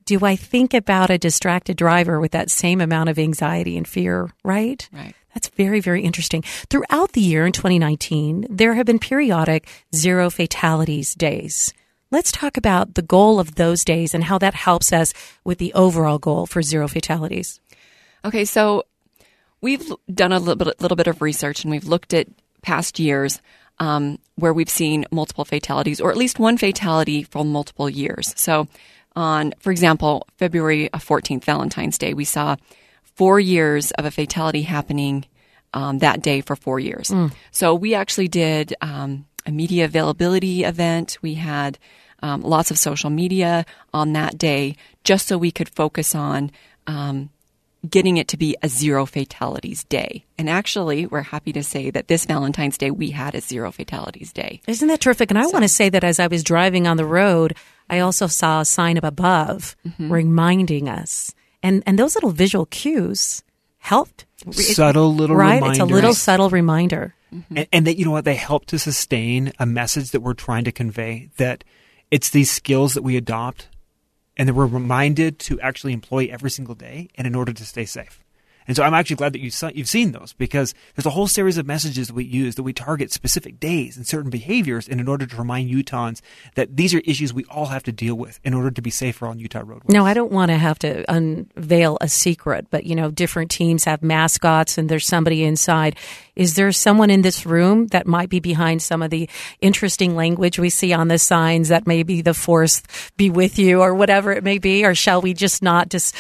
do 0.04 0.25
I 0.25 0.37
think 0.37 0.75
about 0.75 1.10
a 1.10 1.19
distracted 1.19 1.76
driver 1.76 2.20
with 2.20 2.32
that 2.32 2.50
same 2.50 2.81
amount 2.81 3.08
of 3.08 3.19
anxiety 3.19 3.76
and 3.76 3.87
fear, 3.87 4.31
right? 4.44 4.88
Right. 4.93 5.14
That's 5.34 5.49
very, 5.49 5.81
very 5.81 6.02
interesting. 6.02 6.43
Throughout 6.43 7.12
the 7.12 7.20
year 7.20 7.46
in 7.46 7.52
2019, 7.52 8.46
there 8.50 8.75
have 8.75 8.87
been 8.87 8.99
periodic 8.99 9.69
zero 9.94 10.31
fatalities 10.31 11.14
days. 11.14 11.72
Let's 12.10 12.31
talk 12.31 12.58
about 12.58 12.94
the 12.94 13.02
goal 13.02 13.40
of 13.40 13.54
those 13.54 13.84
days 13.84 14.12
and 14.12 14.25
how 14.25 14.38
that 14.38 14.54
helps 14.54 14.93
us 14.93 15.14
with 15.44 15.58
the 15.58 15.72
overall 15.72 16.19
goal 16.19 16.46
for 16.46 16.60
zero 16.60 16.87
fatalities. 16.87 17.58
Okay, 18.25 18.44
so 18.44 18.84
we've 19.62 19.90
done 20.12 20.32
a 20.32 20.38
little 20.38 20.56
bit, 20.56 20.81
little 20.81 20.96
bit 20.96 21.06
of 21.06 21.22
research 21.22 21.64
and 21.64 21.70
we've 21.70 21.87
looked 21.87 22.12
at 22.12 22.28
past 22.62 22.99
years 22.99 23.41
um, 23.79 24.19
where 24.37 24.53
we've 24.53 24.70
seen 24.70 25.05
multiple 25.11 25.44
fatalities, 25.44 26.00
or 26.00 26.11
at 26.11 26.17
least 26.17 26.38
one 26.38 26.56
fatality 26.56 27.23
from 27.23 27.50
multiple 27.50 27.91
years. 27.91 28.32
So, 28.37 28.69
on, 29.14 29.53
for 29.59 29.70
example, 29.70 30.26
February 30.38 30.88
14th, 30.94 31.44
Valentine's 31.44 31.99
Day, 31.99 32.14
we 32.14 32.25
saw 32.25 32.56
four 33.03 33.38
years 33.38 33.91
of 33.93 34.05
a 34.05 34.11
fatality 34.11 34.62
happening 34.62 35.26
um, 35.75 35.99
that 35.99 36.23
day 36.23 36.41
for 36.41 36.56
four 36.56 36.79
years. 36.81 37.11
Mm. 37.11 37.32
So, 37.50 37.75
we 37.75 37.94
actually 37.94 38.29
did 38.29 38.75
um, 38.81 39.26
a 39.44 39.50
media 39.50 39.85
availability 39.85 40.64
event. 40.64 41.19
We 41.20 41.35
had 41.35 41.79
um, 42.23 42.43
lots 42.43 42.70
of 42.70 42.79
social 42.79 43.11
media 43.11 43.67
on 43.93 44.12
that 44.12 44.38
day 44.38 44.76
just 45.02 45.26
so 45.26 45.37
we 45.37 45.50
could 45.50 45.69
focus 45.69 46.14
on 46.14 46.52
um, 46.87 47.31
getting 47.88 48.16
it 48.16 48.28
to 48.28 48.36
be 48.36 48.56
a 48.62 48.68
zero 48.68 49.06
fatalities 49.06 49.84
day. 49.84 50.24
And 50.38 50.48
actually, 50.48 51.06
we're 51.06 51.22
happy 51.22 51.52
to 51.52 51.62
say 51.62 51.90
that 51.90 52.08
this 52.08 52.26
Valentine's 52.26 52.78
Day 52.78 52.90
we 52.90 53.10
had 53.10 53.34
a 53.34 53.40
zero 53.40 53.72
fatalities 53.72 54.32
day. 54.32 54.60
Isn't 54.66 54.88
that 54.88 55.00
terrific? 55.00 55.30
And 55.30 55.38
I 55.38 55.44
so, 55.44 55.50
want 55.50 55.64
to 55.64 55.68
say 55.68 55.88
that 55.88 56.04
as 56.04 56.20
I 56.20 56.28
was 56.28 56.44
driving 56.44 56.86
on 56.86 56.96
the 56.96 57.04
road, 57.04 57.56
I 57.90 58.00
also 58.00 58.26
saw 58.26 58.60
a 58.60 58.64
sign 58.64 58.98
up 58.98 59.04
above 59.04 59.76
mm-hmm. 59.86 60.12
reminding 60.12 60.88
us. 60.88 61.34
And 61.62 61.82
and 61.86 61.98
those 61.98 62.14
little 62.14 62.30
visual 62.30 62.66
cues 62.66 63.42
helped. 63.78 64.26
Subtle 64.50 65.14
little 65.14 65.36
right? 65.36 65.56
reminders. 65.56 65.78
It's 65.78 65.90
a 65.90 65.94
little 65.94 66.14
subtle 66.14 66.50
reminder. 66.50 67.14
Mm-hmm. 67.32 67.58
And, 67.58 67.68
and 67.72 67.86
that 67.86 67.98
you 67.98 68.04
know 68.04 68.10
what 68.10 68.24
they 68.24 68.34
help 68.34 68.66
to 68.66 68.78
sustain 68.78 69.52
a 69.58 69.66
message 69.66 70.10
that 70.10 70.20
we're 70.20 70.34
trying 70.34 70.64
to 70.64 70.72
convey 70.72 71.30
that 71.36 71.64
it's 72.10 72.30
these 72.30 72.50
skills 72.50 72.94
that 72.94 73.02
we 73.02 73.16
adopt 73.16 73.68
and 74.36 74.48
that 74.48 74.54
we're 74.54 74.66
reminded 74.66 75.38
to 75.40 75.60
actually 75.60 75.92
employ 75.92 76.28
every 76.30 76.50
single 76.50 76.74
day 76.74 77.08
and 77.14 77.26
in 77.26 77.34
order 77.34 77.52
to 77.52 77.64
stay 77.64 77.84
safe. 77.84 78.22
And 78.66 78.76
so 78.76 78.83
I'm 78.83 78.95
actually 78.95 79.16
glad 79.16 79.33
that 79.33 79.40
you 79.40 79.50
you've 79.75 79.88
seen 79.88 80.12
those 80.12 80.33
because 80.33 80.75
there's 80.95 81.07
a 81.07 81.11
whole 81.11 81.26
series 81.26 81.59
of 81.59 81.66
messages 81.66 82.09
that 82.09 82.14
we 82.14 82.25
use 82.25 82.54
that 82.54 82.62
we 82.62 82.73
target 82.73 83.12
specific 83.12 83.59
days 83.61 83.97
and 83.97 84.07
certain 84.07 84.31
behaviors 84.31 84.88
in 84.88 85.07
order 85.09 85.26
to 85.26 85.37
remind 85.37 85.71
Utahns 85.71 86.21
that 86.54 86.76
these 86.76 86.95
are 86.95 87.00
issues 87.04 87.33
we 87.33 87.45
all 87.45 87.66
have 87.66 87.83
to 87.85 87.92
deal 87.92 88.14
with 88.14 88.40
in 88.45 88.54
order 88.54 88.71
to 88.71 88.83
be 88.83 88.90
safer 88.90 89.26
on 89.26 89.38
Utah 89.38 89.61
roadways. 89.61 89.92
No, 89.92 90.07
I 90.07 90.14
don't 90.14 90.33
want 90.33 90.50
to 90.50 90.59
have 90.59 90.78
to 90.81 91.04
unveil 91.12 91.99
a 92.00 92.09
secret, 92.09 92.66
but 92.71 92.85
you 92.85 92.95
know, 92.95 93.11
different 93.11 93.50
teams 93.50 93.85
have 93.85 94.02
mascots 94.02 94.78
and 94.78 94.88
there's 94.88 95.07
somebody 95.07 95.45
inside. 95.45 95.97
Is 96.35 96.54
there 96.54 96.73
someone 96.73 97.11
in 97.11 97.23
this 97.23 97.45
room 97.45 97.88
that 97.88 98.07
might 98.07 98.31
be 98.31 98.40
behind 98.40 98.81
some 98.81 99.02
of 99.02 99.11
the 99.11 99.28
interesting 99.61 100.16
language 100.16 100.59
we 100.59 100.71
see 100.71 100.92
on 100.92 101.09
the 101.09 101.19
signs 101.19 101.69
that 101.69 101.87
maybe 101.87 102.23
the 102.23 102.33
force 102.33 102.83
be 103.16 103.28
with 103.28 103.59
you 103.59 103.81
or 103.81 103.95
whatever 103.95 104.33
it 104.33 104.42
may 104.42 104.59
be? 104.59 104.85
Or 104.85 104.95
shall 104.95 105.21
we 105.21 105.35
just 105.35 105.62
not 105.62 105.90
dis- 105.90 106.12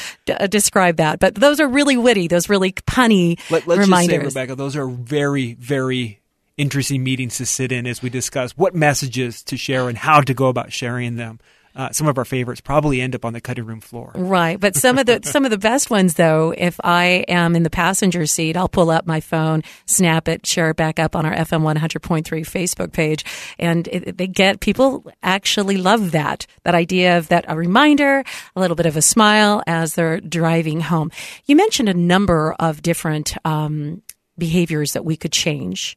describe 0.50 0.96
that? 0.96 1.18
But 1.18 1.36
those 1.36 1.60
are 1.60 1.68
really 1.68 1.96
witty 1.96 2.28
those 2.32 2.48
really 2.48 2.72
punny 2.72 3.38
Let, 3.50 3.68
us 3.68 3.78
reminders. 3.78 4.22
Just 4.22 4.34
say, 4.34 4.40
Rebecca, 4.40 4.56
those 4.56 4.76
are 4.76 4.86
very, 4.86 5.54
very 5.54 6.20
interesting 6.56 7.02
meetings 7.02 7.38
to 7.38 7.46
sit 7.46 7.72
in 7.72 7.86
as 7.86 8.02
we 8.02 8.10
discuss 8.10 8.52
what 8.52 8.74
messages 8.74 9.42
to 9.44 9.56
share 9.56 9.88
and 9.88 9.96
how 9.96 10.20
to 10.20 10.34
go 10.34 10.46
about 10.46 10.72
sharing 10.72 11.16
them. 11.16 11.40
Uh, 11.74 11.90
some 11.90 12.06
of 12.06 12.18
our 12.18 12.24
favorites 12.24 12.60
probably 12.60 13.00
end 13.00 13.14
up 13.14 13.24
on 13.24 13.32
the 13.32 13.40
cutting 13.40 13.64
room 13.64 13.80
floor. 13.80 14.12
Right, 14.14 14.58
but 14.58 14.76
some 14.76 14.98
of 14.98 15.06
the 15.06 15.20
some 15.24 15.44
of 15.44 15.50
the 15.50 15.58
best 15.58 15.90
ones 15.90 16.14
though, 16.14 16.54
if 16.56 16.78
I 16.84 17.24
am 17.28 17.56
in 17.56 17.62
the 17.62 17.70
passenger 17.70 18.26
seat, 18.26 18.56
I'll 18.56 18.68
pull 18.68 18.90
up 18.90 19.06
my 19.06 19.20
phone, 19.20 19.62
snap 19.86 20.28
it, 20.28 20.46
share 20.46 20.70
it 20.70 20.76
back 20.76 20.98
up 20.98 21.16
on 21.16 21.24
our 21.26 21.34
FM 21.34 21.62
100.3 21.62 22.24
Facebook 22.24 22.92
page, 22.92 23.24
and 23.58 23.88
it, 23.88 24.18
they 24.18 24.26
get 24.26 24.60
people 24.60 25.10
actually 25.22 25.76
love 25.76 26.12
that 26.12 26.46
that 26.64 26.74
idea 26.74 27.18
of 27.18 27.28
that 27.28 27.44
a 27.48 27.56
reminder, 27.56 28.24
a 28.54 28.60
little 28.60 28.76
bit 28.76 28.86
of 28.86 28.96
a 28.96 29.02
smile 29.02 29.62
as 29.66 29.94
they're 29.94 30.20
driving 30.20 30.80
home. 30.80 31.10
You 31.46 31.56
mentioned 31.56 31.88
a 31.88 31.94
number 31.94 32.54
of 32.58 32.82
different 32.82 33.36
um, 33.44 34.02
behaviors 34.38 34.92
that 34.92 35.04
we 35.04 35.16
could 35.16 35.32
change 35.32 35.96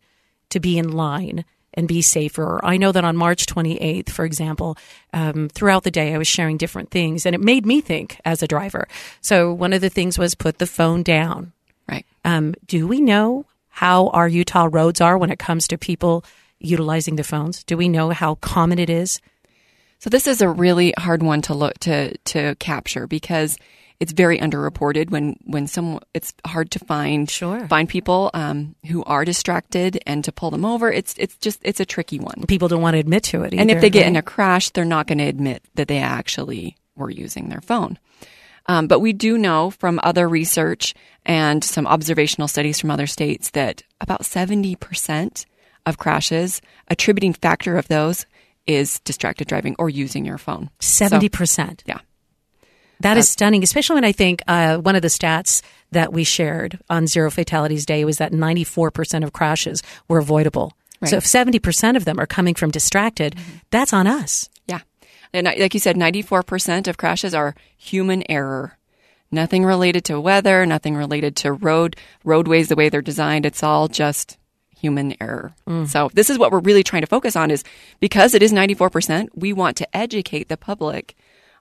to 0.49 0.59
be 0.59 0.77
in 0.77 0.91
line 0.91 1.45
and 1.75 1.87
be 1.87 2.01
safer. 2.01 2.59
I 2.63 2.77
know 2.77 2.91
that 2.91 3.05
on 3.05 3.17
March 3.17 3.45
28th, 3.45 4.09
for 4.09 4.25
example, 4.25 4.77
um, 5.13 5.49
throughout 5.49 5.83
the 5.83 5.91
day, 5.91 6.13
I 6.13 6.17
was 6.17 6.27
sharing 6.27 6.57
different 6.57 6.91
things, 6.91 7.25
and 7.25 7.35
it 7.35 7.41
made 7.41 7.65
me 7.65 7.81
think 7.81 8.19
as 8.25 8.41
a 8.41 8.47
driver. 8.47 8.87
So 9.21 9.53
one 9.53 9.73
of 9.73 9.81
the 9.81 9.89
things 9.89 10.17
was 10.17 10.35
put 10.35 10.57
the 10.57 10.67
phone 10.67 11.03
down. 11.03 11.53
Right. 11.87 12.05
Um, 12.23 12.55
do 12.65 12.87
we 12.87 12.99
know 12.99 13.45
how 13.69 14.07
our 14.07 14.27
Utah 14.27 14.67
roads 14.71 15.01
are 15.01 15.17
when 15.17 15.29
it 15.29 15.39
comes 15.39 15.67
to 15.67 15.77
people 15.77 16.23
utilizing 16.59 17.15
the 17.15 17.23
phones? 17.23 17.63
Do 17.63 17.77
we 17.77 17.89
know 17.89 18.09
how 18.09 18.35
common 18.35 18.79
it 18.79 18.89
is? 18.89 19.21
So 19.99 20.09
this 20.09 20.27
is 20.27 20.41
a 20.41 20.49
really 20.49 20.93
hard 20.97 21.23
one 21.23 21.41
to 21.43 21.53
look 21.53 21.77
to 21.79 22.17
to 22.17 22.55
capture 22.55 23.07
because 23.07 23.57
it's 23.99 24.11
very 24.11 24.39
underreported 24.39 25.09
when 25.09 25.37
when 25.45 25.67
some 25.67 25.99
it's 26.13 26.33
hard 26.45 26.71
to 26.71 26.79
find 26.79 27.29
Sure. 27.29 27.67
find 27.67 27.87
people 27.87 28.29
um, 28.33 28.75
who 28.87 29.03
are 29.05 29.23
distracted 29.25 29.99
and 30.05 30.23
to 30.23 30.31
pull 30.31 30.51
them 30.51 30.65
over. 30.65 30.91
It's 30.91 31.15
it's 31.17 31.37
just 31.37 31.59
it's 31.63 31.79
a 31.79 31.85
tricky 31.85 32.19
one. 32.19 32.43
People 32.47 32.67
don't 32.67 32.81
want 32.81 32.95
to 32.95 32.99
admit 32.99 33.23
to 33.25 33.43
it. 33.43 33.53
and 33.53 33.69
if 33.71 33.77
either, 33.77 33.81
they 33.81 33.89
get 33.89 34.07
in 34.07 34.15
a 34.15 34.21
crash, 34.21 34.69
they're 34.71 34.85
not 34.85 35.07
going 35.07 35.19
to 35.19 35.25
admit 35.25 35.63
that 35.75 35.87
they 35.87 35.99
actually 35.99 36.75
were 36.95 37.09
using 37.09 37.49
their 37.49 37.61
phone. 37.61 37.97
Um, 38.67 38.87
but 38.87 38.99
we 38.99 39.13
do 39.13 39.37
know 39.37 39.69
from 39.69 39.99
other 40.01 40.27
research 40.27 40.95
and 41.25 41.63
some 41.63 41.85
observational 41.85 42.47
studies 42.47 42.79
from 42.79 42.89
other 42.89 43.05
states 43.05 43.51
that 43.51 43.83
about 44.01 44.23
70% 44.23 45.45
of 45.85 45.97
crashes, 45.99 46.61
attributing 46.87 47.33
factor 47.33 47.77
of 47.77 47.87
those 47.87 48.25
is 48.65 48.99
distracted 49.01 49.47
driving 49.47 49.75
or 49.77 49.87
using 49.89 50.25
your 50.25 50.39
phone. 50.39 50.71
So, 50.79 51.05
70%. 51.05 51.81
yeah. 51.85 51.99
That 52.99 53.17
is 53.17 53.25
uh, 53.25 53.27
stunning, 53.27 53.63
especially 53.63 53.95
when 53.95 54.05
I 54.05 54.11
think 54.11 54.41
uh, 54.47 54.77
one 54.77 54.95
of 54.95 55.01
the 55.01 55.09
stats 55.09 55.61
that 55.91 56.13
we 56.13 56.23
shared 56.23 56.79
on 56.89 57.07
Zero 57.07 57.29
Fatalities 57.29 57.85
Day 57.85 58.05
was 58.05 58.17
that 58.17 58.31
94% 58.31 59.23
of 59.23 59.33
crashes 59.33 59.83
were 60.07 60.19
avoidable. 60.19 60.73
So 61.03 61.17
if 61.17 61.25
70% 61.25 61.95
of 61.95 62.05
them 62.05 62.19
are 62.19 62.25
coming 62.25 62.55
from 62.55 62.71
distracted, 62.71 63.35
mm-hmm. 63.35 63.57
that's 63.69 63.93
on 63.93 64.07
us. 64.07 64.49
Yeah. 64.65 64.79
And 65.33 65.45
like 65.45 65.73
you 65.73 65.79
said, 65.79 65.95
94% 65.95 66.87
of 66.87 66.97
crashes 66.97 67.33
are 67.33 67.55
human 67.77 68.23
error. 68.29 68.77
Nothing 69.31 69.65
related 69.65 70.05
to 70.05 70.19
weather, 70.19 70.65
nothing 70.65 70.95
related 70.95 71.35
to 71.37 71.51
road 71.51 71.95
roadways 72.23 72.69
the 72.69 72.75
way 72.75 72.89
they're 72.89 73.01
designed. 73.01 73.45
It's 73.45 73.63
all 73.63 73.87
just 73.87 74.37
human 74.75 75.15
error. 75.21 75.53
Mm. 75.67 75.87
So 75.87 76.09
this 76.13 76.29
is 76.29 76.37
what 76.37 76.51
we're 76.51 76.59
really 76.59 76.83
trying 76.83 77.01
to 77.01 77.07
focus 77.07 77.35
on 77.35 77.51
is 77.51 77.63
because 77.99 78.33
it 78.33 78.43
is 78.43 78.53
94%, 78.53 79.29
we 79.35 79.51
want 79.51 79.77
to 79.77 79.95
educate 79.95 80.47
the 80.47 80.57
public 80.57 81.15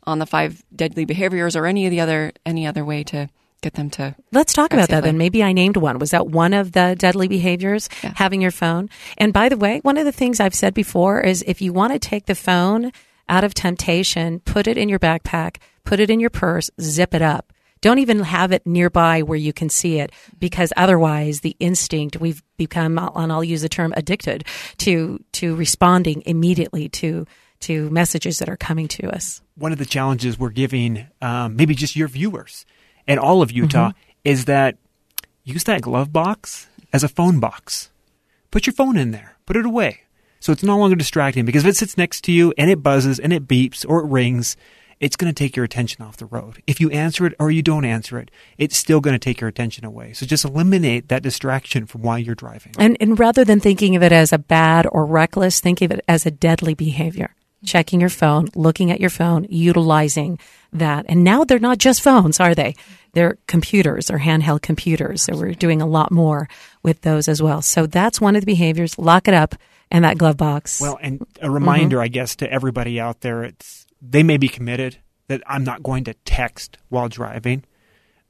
on 0.07 0.19
the 0.19 0.27
five 0.27 0.63
deadly 0.75 1.05
behaviors 1.05 1.57
or 1.57 1.67
any 1.67 1.87
of 1.87 1.91
the 1.91 2.01
other 2.01 2.33
any 2.45 2.67
other 2.67 2.85
way 2.85 3.05
to 3.05 3.29
get 3.63 3.75
them 3.75 3.89
to 3.89 4.15
Let's 4.31 4.53
talk 4.53 4.73
about 4.73 4.91
that 4.91 5.05
then. 5.05 5.17
Maybe 5.17 5.43
I 5.43 5.53
named 5.53 5.79
one. 5.79 5.99
Was 5.99 6.11
that 6.11 6.27
one 6.27 6.53
of 6.53 6.73
the 6.73 6.95
deadly 6.99 7.29
behaviors? 7.29 7.89
Yeah. 8.03 8.13
Having 8.17 8.43
your 8.43 8.51
phone. 8.51 8.91
And 9.17 9.33
by 9.33 9.49
the 9.49 9.57
way, 9.57 9.81
one 9.81 9.97
of 9.97 10.05
the 10.05 10.13
things 10.13 10.39
I've 10.39 10.55
said 10.55 10.75
before 10.75 11.21
is 11.21 11.43
if 11.47 11.63
you 11.63 11.73
want 11.73 11.95
to 11.95 11.99
take 11.99 12.27
the 12.27 12.35
phone 12.35 12.93
out 13.27 13.43
of 13.43 13.55
temptation, 13.55 14.41
put 14.41 14.67
it 14.67 14.77
in 14.77 14.91
your 14.91 14.99
backpack, 14.99 15.57
put 15.85 15.99
it 15.99 16.11
in 16.11 16.21
your 16.21 16.31
purse, 16.31 16.71
zip 16.81 17.15
it 17.15 17.23
up. 17.23 17.53
Don't 17.81 17.99
even 17.99 18.21
have 18.21 18.53
it 18.53 18.67
nearby 18.67 19.23
where 19.23 19.39
you 19.39 19.53
can 19.53 19.69
see 19.69 19.99
it 19.99 20.11
because 20.39 20.73
otherwise 20.77 21.41
the 21.41 21.57
instinct 21.61 22.19
we've 22.19 22.43
become, 22.57 22.99
and 22.99 23.33
I'll 23.33 23.45
use 23.45 23.63
the 23.63 23.69
term 23.69 23.93
addicted 23.97 24.45
to, 24.79 25.23
to 25.33 25.55
responding 25.55 26.23
immediately 26.25 26.89
to, 26.91 27.27
to 27.65 27.91
messages 27.91 28.39
that 28.39 28.49
are 28.49 28.57
coming 28.57 28.89
to 28.89 29.09
us. 29.15 29.43
one 29.57 29.73
of 29.73 29.79
the 29.79 29.87
challenges 29.87 30.39
we're 30.39 30.51
giving 30.51 31.07
um, 31.23 31.57
maybe 31.57 31.75
just 31.75 31.97
your 31.97 32.09
viewers 32.09 32.65
and 33.07 33.21
all 33.21 33.43
of 33.43 33.53
Utah 33.53 33.93
is 34.25 34.47
that 34.47 34.77
use 35.45 35.65
that 35.65 35.83
glove 35.83 36.13
box 36.13 36.69
as 36.93 37.05
a 37.05 37.09
phone 37.09 37.41
box. 37.41 37.91
Put 38.51 38.67
your 38.67 38.75
phone 38.75 38.97
in 38.97 39.11
there, 39.11 39.37
put 39.47 39.57
it 39.57 39.67
away. 39.67 40.01
So 40.41 40.53
it's 40.53 40.63
no 40.63 40.79
longer 40.79 40.97
distracting 40.97 41.45
because 41.45 41.65
if 41.65 41.71
it 41.71 41.77
sits 41.77 41.97
next 41.97 42.23
to 42.25 42.33
you 42.33 42.53
and 42.59 42.71
it 42.71 42.83
buzzes 42.83 43.19
and 43.19 43.33
it 43.33 43.49
beeps 43.49 43.85
or 43.89 44.01
it 44.01 44.11
rings, 44.11 44.57
it's 45.01 45.17
going 45.17 45.33
to 45.33 45.35
take 45.35 45.57
your 45.57 45.65
attention 45.65 46.05
off 46.05 46.17
the 46.19 46.27
road. 46.27 46.63
If 46.67 46.81
you 46.81 46.91
answer 46.91 47.27
it 47.27 47.35
or 47.39 47.51
you 47.51 47.63
don't 47.63 47.85
answer 47.85 48.19
it, 48.19 48.31
it's 48.59 48.77
still 48.77 49.01
going 49.01 49.15
to 49.15 49.19
take 49.19 49.41
your 49.41 49.49
attention 49.49 49.85
away. 49.85 50.13
So 50.13 50.25
just 50.27 50.45
eliminate 50.45 51.09
that 51.09 51.23
distraction 51.23 51.87
from 51.87 52.03
while 52.03 52.19
you're 52.19 52.35
driving. 52.35 52.73
And, 52.79 52.97
and 53.01 53.19
rather 53.19 53.45
than 53.45 53.61
thinking 53.61 53.97
of 53.97 54.03
it 54.03 54.13
as 54.13 54.33
a 54.33 54.39
bad 54.39 54.87
or 54.93 55.05
reckless, 55.05 55.61
think 55.61 55.83
of 55.83 55.91
it 55.91 56.05
as 56.07 56.27
a 56.27 56.31
deadly 56.31 56.75
behavior. 56.75 57.35
Checking 57.65 58.01
your 58.01 58.11
phone, 58.11 58.49
looking 58.55 58.91
at 58.91 59.01
your 59.01 59.11
phone, 59.11 59.47
utilizing 59.49 60.39
that. 60.73 61.07
And 61.09 61.25
now 61.25 61.45
they're 61.45 61.59
not 61.59 61.79
just 61.79 62.03
phones, 62.03 62.41
are 62.41 62.55
they? 62.55 62.75
They're 63.13 63.39
computers 63.47 64.11
or 64.11 64.19
handheld 64.19 64.63
computers. 64.63 65.23
So 65.23 65.37
we're 65.37 65.55
doing 65.55 65.81
a 65.81 65.87
lot 65.87 66.11
more 66.11 66.49
with 66.83 67.03
those 67.03 67.29
as 67.29 67.41
well. 67.41 67.63
So 67.63 67.87
that's 67.87 68.21
one 68.21 68.37
of 68.37 68.43
the 68.43 68.47
behaviors. 68.47 68.99
Lock 68.99 69.29
it 69.29 69.35
up 69.35 69.55
and 69.91 70.05
that 70.05 70.19
glove 70.19 70.37
box. 70.37 70.81
Well, 70.81 70.99
and 71.01 71.25
a 71.41 71.51
reminder, 71.51 71.97
mm-hmm. 71.97 72.05
I 72.05 72.09
guess, 72.09 72.37
to 72.37 72.51
everybody 72.51 73.01
out 73.01 73.21
there, 73.21 73.45
it's 73.45 73.87
they 74.03 74.23
may 74.23 74.37
be 74.37 74.49
committed 74.49 74.99
that 75.29 75.43
I'm 75.47 75.65
not 75.65 75.83
going 75.83 76.05
to 76.05 76.15
text 76.25 76.79
while 76.89 77.09
driving, 77.09 77.65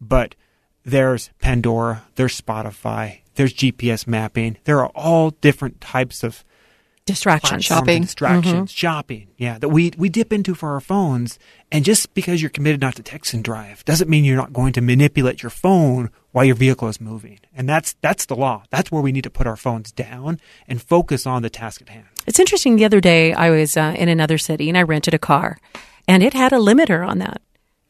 but 0.00 0.34
there's 0.84 1.30
Pandora, 1.40 2.04
there's 2.14 2.40
Spotify, 2.40 3.20
there's 3.34 3.54
GPS 3.54 4.06
mapping. 4.06 4.58
There 4.64 4.80
are 4.80 4.90
all 4.94 5.30
different 5.30 5.80
types 5.80 6.22
of 6.22 6.44
distractions. 7.06 7.66
platforms 7.66 7.70
and 7.70 7.86
Shopping. 7.86 8.02
distractions, 8.02 8.72
shopping, 8.72 9.26
yeah, 9.36 9.58
that 9.58 9.68
we 9.68 9.92
we 9.96 10.08
dip 10.08 10.32
into 10.32 10.54
for 10.54 10.70
our 10.72 10.80
phones. 10.80 11.38
And 11.70 11.84
just 11.84 12.14
because 12.14 12.40
you're 12.40 12.50
committed 12.50 12.80
not 12.80 12.94
to 12.96 13.02
text 13.02 13.34
and 13.34 13.42
drive 13.42 13.84
doesn't 13.84 14.08
mean 14.08 14.24
you're 14.24 14.36
not 14.36 14.52
going 14.52 14.72
to 14.74 14.80
manipulate 14.80 15.42
your 15.42 15.50
phone 15.50 16.10
while 16.32 16.44
your 16.44 16.54
vehicle 16.54 16.88
is 16.88 17.00
moving. 17.00 17.40
And 17.54 17.68
that's 17.68 17.94
that's 18.00 18.26
the 18.26 18.36
law. 18.36 18.64
That's 18.70 18.90
where 18.92 19.02
we 19.02 19.12
need 19.12 19.24
to 19.24 19.30
put 19.30 19.46
our 19.46 19.56
phones 19.56 19.92
down 19.92 20.40
and 20.68 20.80
focus 20.80 21.26
on 21.26 21.42
the 21.42 21.50
task 21.50 21.82
at 21.82 21.88
hand. 21.88 22.06
It's 22.26 22.38
interesting. 22.40 22.76
The 22.76 22.84
other 22.84 23.00
day, 23.00 23.32
I 23.32 23.50
was 23.50 23.76
uh, 23.76 23.94
in 23.98 24.08
another 24.08 24.38
city 24.38 24.68
and 24.68 24.78
I 24.78 24.82
rented 24.82 25.14
a 25.14 25.18
car, 25.18 25.58
and 26.08 26.22
it 26.22 26.32
had 26.32 26.52
a 26.52 26.56
limiter 26.58 27.06
on 27.06 27.18
that. 27.18 27.40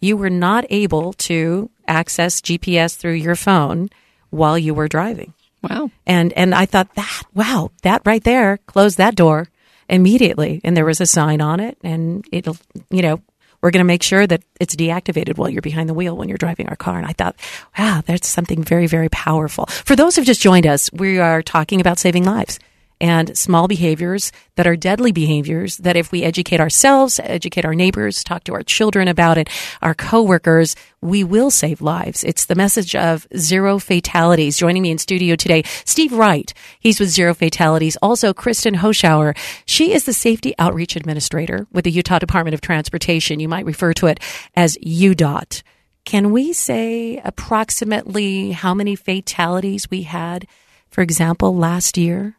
You 0.00 0.16
were 0.16 0.30
not 0.30 0.64
able 0.70 1.12
to 1.14 1.70
access 1.86 2.40
GPS 2.40 2.96
through 2.96 3.12
your 3.14 3.36
phone 3.36 3.88
while 4.30 4.58
you 4.58 4.74
were 4.74 4.88
driving. 4.88 5.34
Wow. 5.68 5.90
And 6.06 6.32
and 6.34 6.54
I 6.54 6.66
thought 6.66 6.94
that 6.94 7.22
wow, 7.34 7.70
that 7.82 8.02
right 8.04 8.22
there 8.22 8.58
closed 8.66 8.98
that 8.98 9.14
door 9.14 9.48
immediately. 9.88 10.60
And 10.64 10.76
there 10.76 10.84
was 10.84 11.00
a 11.00 11.06
sign 11.06 11.40
on 11.40 11.60
it, 11.60 11.78
and 11.82 12.24
it'll 12.32 12.56
you 12.90 13.02
know 13.02 13.20
we're 13.60 13.70
going 13.70 13.80
to 13.80 13.84
make 13.84 14.02
sure 14.02 14.26
that 14.26 14.42
it's 14.60 14.76
deactivated 14.76 15.38
while 15.38 15.48
you're 15.48 15.62
behind 15.62 15.88
the 15.88 15.94
wheel 15.94 16.16
when 16.16 16.28
you're 16.28 16.36
driving 16.36 16.68
our 16.68 16.76
car. 16.76 16.98
And 16.98 17.06
I 17.06 17.12
thought, 17.12 17.36
wow, 17.78 18.02
that's 18.04 18.28
something 18.28 18.62
very 18.62 18.86
very 18.86 19.08
powerful. 19.08 19.66
For 19.66 19.96
those 19.96 20.16
who've 20.16 20.26
just 20.26 20.42
joined 20.42 20.66
us, 20.66 20.92
we 20.92 21.18
are 21.18 21.42
talking 21.42 21.80
about 21.80 21.98
saving 21.98 22.24
lives. 22.24 22.58
And 23.00 23.36
small 23.36 23.68
behaviors 23.68 24.32
that 24.56 24.66
are 24.66 24.76
deadly 24.76 25.12
behaviors 25.12 25.78
that 25.78 25.96
if 25.96 26.12
we 26.12 26.22
educate 26.22 26.60
ourselves, 26.60 27.20
educate 27.22 27.64
our 27.64 27.74
neighbors, 27.74 28.22
talk 28.22 28.44
to 28.44 28.54
our 28.54 28.62
children 28.62 29.08
about 29.08 29.36
it, 29.36 29.48
our 29.82 29.94
coworkers, 29.94 30.76
we 31.00 31.24
will 31.24 31.50
save 31.50 31.82
lives. 31.82 32.24
It's 32.24 32.46
the 32.46 32.54
message 32.54 32.94
of 32.94 33.26
zero 33.36 33.78
fatalities. 33.78 34.56
Joining 34.56 34.82
me 34.82 34.90
in 34.90 34.98
studio 34.98 35.36
today, 35.36 35.64
Steve 35.84 36.12
Wright. 36.12 36.54
He's 36.80 37.00
with 37.00 37.10
Zero 37.10 37.34
Fatalities. 37.34 37.96
Also, 38.00 38.32
Kristen 38.32 38.76
Hoschauer. 38.76 39.36
She 39.66 39.92
is 39.92 40.04
the 40.04 40.12
Safety 40.12 40.54
Outreach 40.58 40.96
Administrator 40.96 41.66
with 41.72 41.84
the 41.84 41.90
Utah 41.90 42.18
Department 42.18 42.54
of 42.54 42.60
Transportation. 42.60 43.40
You 43.40 43.48
might 43.48 43.66
refer 43.66 43.92
to 43.94 44.06
it 44.06 44.20
as 44.54 44.78
UDOT. 44.78 45.62
Can 46.04 46.32
we 46.32 46.52
say 46.52 47.18
approximately 47.24 48.52
how 48.52 48.74
many 48.74 48.94
fatalities 48.94 49.90
we 49.90 50.02
had, 50.02 50.46
for 50.90 51.02
example, 51.02 51.56
last 51.56 51.96
year? 51.96 52.36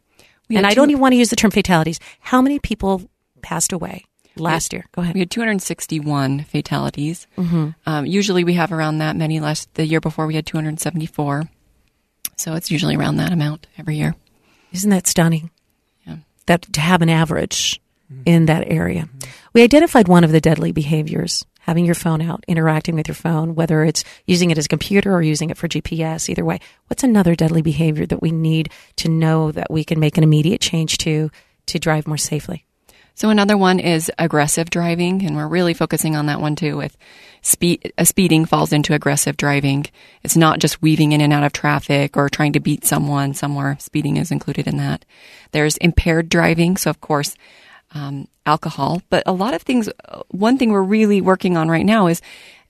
We 0.48 0.56
and 0.56 0.64
had 0.64 0.72
I 0.72 0.74
don't 0.74 0.90
even 0.90 1.00
want 1.00 1.12
to 1.12 1.16
use 1.16 1.30
the 1.30 1.36
term 1.36 1.50
fatalities. 1.50 1.98
How 2.20 2.40
many 2.40 2.58
people 2.58 3.02
passed 3.42 3.72
away 3.72 4.04
last 4.36 4.72
year? 4.72 4.86
Go 4.92 5.02
ahead. 5.02 5.14
We 5.14 5.20
had 5.20 5.30
261 5.30 6.44
fatalities. 6.44 7.26
Mm-hmm. 7.36 7.70
Um, 7.86 8.06
usually 8.06 8.44
we 8.44 8.54
have 8.54 8.72
around 8.72 8.98
that 8.98 9.16
many. 9.16 9.40
Last 9.40 9.72
the 9.74 9.86
year 9.86 10.00
before 10.00 10.26
we 10.26 10.34
had 10.34 10.46
274. 10.46 11.48
So 12.36 12.54
it's 12.54 12.70
usually 12.70 12.96
around 12.96 13.16
that 13.16 13.32
amount 13.32 13.66
every 13.78 13.96
year. 13.96 14.14
Isn't 14.72 14.90
that 14.90 15.06
stunning? 15.06 15.50
Yeah. 16.06 16.16
That 16.46 16.62
to 16.74 16.80
have 16.80 17.02
an 17.02 17.08
average 17.08 17.80
in 18.24 18.46
that 18.46 18.68
area. 18.68 19.08
We 19.52 19.62
identified 19.62 20.08
one 20.08 20.24
of 20.24 20.32
the 20.32 20.40
deadly 20.40 20.72
behaviors 20.72 21.44
having 21.66 21.84
your 21.84 21.96
phone 21.96 22.22
out, 22.22 22.44
interacting 22.46 22.94
with 22.94 23.08
your 23.08 23.14
phone, 23.16 23.56
whether 23.56 23.82
it's 23.82 24.04
using 24.24 24.52
it 24.52 24.58
as 24.58 24.66
a 24.66 24.68
computer 24.68 25.12
or 25.12 25.20
using 25.20 25.50
it 25.50 25.56
for 25.56 25.66
GPS, 25.66 26.28
either 26.28 26.44
way. 26.44 26.60
What's 26.86 27.02
another 27.02 27.34
deadly 27.34 27.60
behavior 27.60 28.06
that 28.06 28.22
we 28.22 28.30
need 28.30 28.70
to 28.96 29.08
know 29.08 29.50
that 29.50 29.68
we 29.68 29.82
can 29.82 29.98
make 29.98 30.16
an 30.16 30.22
immediate 30.22 30.60
change 30.60 30.98
to 30.98 31.30
to 31.66 31.78
drive 31.80 32.06
more 32.06 32.16
safely? 32.16 32.64
So 33.16 33.30
another 33.30 33.56
one 33.56 33.80
is 33.80 34.12
aggressive 34.18 34.70
driving, 34.70 35.24
and 35.24 35.34
we're 35.34 35.48
really 35.48 35.74
focusing 35.74 36.14
on 36.14 36.26
that 36.26 36.40
one 36.40 36.54
too. 36.54 36.76
With 36.76 36.96
speed, 37.42 37.92
uh, 37.98 38.04
speeding 38.04 38.44
falls 38.44 38.72
into 38.72 38.94
aggressive 38.94 39.36
driving. 39.36 39.86
It's 40.22 40.36
not 40.36 40.60
just 40.60 40.82
weaving 40.82 41.12
in 41.12 41.20
and 41.20 41.32
out 41.32 41.42
of 41.42 41.52
traffic 41.52 42.16
or 42.16 42.28
trying 42.28 42.52
to 42.52 42.60
beat 42.60 42.84
someone 42.84 43.34
somewhere. 43.34 43.76
Speeding 43.80 44.18
is 44.18 44.30
included 44.30 44.68
in 44.68 44.76
that. 44.76 45.04
There's 45.50 45.78
impaired 45.78 46.28
driving, 46.28 46.76
so 46.76 46.90
of 46.90 47.00
course, 47.00 47.34
um, 47.92 48.28
alcohol. 48.44 49.02
But 49.10 49.22
a 49.26 49.32
lot 49.32 49.54
of 49.54 49.62
things. 49.62 49.88
uh, 49.88 50.22
One 50.28 50.58
thing 50.58 50.70
we're 50.70 50.82
really 50.82 51.20
working 51.20 51.56
on 51.56 51.68
right 51.68 51.86
now 51.86 52.06
is 52.06 52.20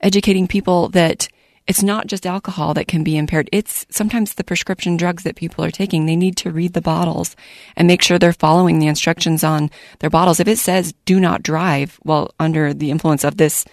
educating 0.01 0.47
people 0.47 0.89
that 0.89 1.27
it's 1.67 1.83
not 1.83 2.07
just 2.07 2.25
alcohol 2.25 2.73
that 2.73 2.87
can 2.87 3.03
be 3.03 3.17
impaired. 3.17 3.49
It's 3.51 3.85
sometimes 3.89 4.33
the 4.33 4.43
prescription 4.43 4.95
drugs 4.95 5.23
that 5.23 5.35
people 5.35 5.65
are 5.65 5.71
taking. 5.71 6.05
They 6.05 6.15
need 6.15 6.37
to 6.37 6.51
read 6.51 6.73
the 6.73 6.81
bottles 6.81 7.35
and 7.75 7.87
make 7.87 8.01
sure 8.01 8.17
they're 8.17 8.31
following 8.31 8.79
the 8.79 8.87
instructions 8.87 9.43
on 9.43 9.69
their 9.99 10.09
bottles. 10.09 10.39
If 10.39 10.47
it 10.47 10.59
says 10.59 10.93
do 11.05 11.19
not 11.19 11.43
drive 11.43 11.99
while 12.03 12.33
under 12.39 12.73
the 12.73 12.89
influence 12.89 13.25
of 13.25 13.35
this, 13.35 13.65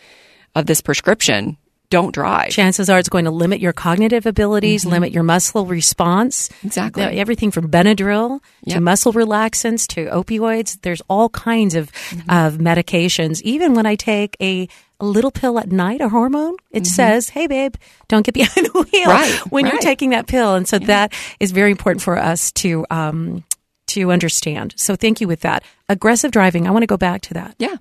of 0.57 0.67
this 0.67 0.81
prescription, 0.81 1.57
don't 1.95 2.13
drive. 2.13 2.51
Chances 2.51 2.91
are 2.91 2.99
it's 2.99 3.09
going 3.09 3.27
to 3.27 3.31
limit 3.45 3.61
your 3.61 3.73
cognitive 3.73 4.27
abilities, 4.27 4.85
limit 4.85 5.13
your 5.13 5.23
muscle 5.23 5.65
response. 5.67 6.49
Mm-hmm. 6.49 6.67
Exactly. 6.67 7.03
Everything 7.05 7.51
from 7.51 7.71
Benadryl 7.71 8.41
to 8.69 8.81
muscle 8.81 9.13
relaxants 9.13 9.87
to 9.95 10.07
opioids. 10.07 10.71
There's 10.83 11.03
all 11.09 11.29
kinds 11.31 11.75
of, 11.75 11.85
Mm-hmm. 11.93 12.31
of 12.31 12.59
medications. 12.59 13.41
Even 13.43 13.75
when 13.75 13.87
I 13.87 13.95
take 13.95 14.37
a, 14.41 14.69
a 15.01 15.05
little 15.05 15.31
pill 15.31 15.59
at 15.59 15.71
night, 15.71 16.01
a 16.01 16.09
hormone, 16.09 16.57
it 16.71 16.87
says, 16.87 17.29
hey, 17.29 17.47
babe, 17.47 17.75
don't 18.09 18.25
get 18.27 18.35
behind 18.35 18.67
the 18.67 18.73
wheel 18.73 19.07
Mm-hmm. 19.07 19.11
Right, 19.11 19.39
when 19.53 19.67
you're 19.67 19.79
taking 19.79 20.11
that 20.11 20.27
pill. 20.27 20.55
And 20.55 20.67
so 20.69 20.79
that 20.81 21.13
is 21.41 21.53
very 21.53 21.71
important 21.71 22.03
for 22.03 22.17
us 22.19 22.51
to, 22.63 22.85
um, 22.91 23.45
to 23.89 24.11
understand. 24.11 24.75
So 24.77 24.97
thank 24.97 25.21
you 25.21 25.29
with 25.29 25.41
that. 25.41 25.63
Aggressive 25.89 26.31
driving. 26.33 26.67
I 26.67 26.71
want 26.73 26.83
to 26.83 26.87
go 26.95 26.97
back 26.97 27.21
to 27.29 27.35
that. 27.35 27.55
Yeah. 27.59 27.77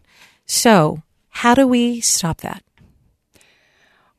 So 0.45 1.01
how 1.29 1.55
do 1.55 1.65
we 1.67 2.01
stop 2.01 2.41
that? 2.41 2.61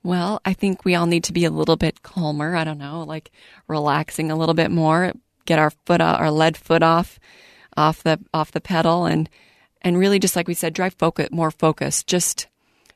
Well, 0.05 0.41
I 0.45 0.53
think 0.53 0.85
we 0.85 0.95
all 0.95 1.07
need 1.07 1.25
to 1.25 1.33
be 1.33 1.47
a 1.47 1.51
little 1.51 1.77
bit 1.77 2.03
calmer. 2.03 2.55
I 2.55 2.63
don't 2.63 2.79
know, 2.79 3.03
like 3.03 3.33
relaxing 3.67 4.31
a 4.31 4.37
little 4.37 4.55
bit 4.55 4.71
more, 4.71 5.13
get 5.47 5.59
our 5.59 5.71
foot, 5.87 6.03
o- 6.03 6.05
our 6.05 6.31
lead 6.31 6.59
foot 6.59 6.83
off, 6.83 7.19
off 7.77 8.03
the 8.03 8.21
off 8.33 8.53
the 8.53 8.61
pedal, 8.61 9.07
and 9.07 9.31
and 9.81 9.99
really 9.99 10.19
just 10.19 10.37
like 10.37 10.47
we 10.47 10.55
said, 10.55 10.75
drive 10.75 10.95
focus, 10.95 11.31
more 11.33 11.51
focused. 11.51 12.07
Just 12.07 12.49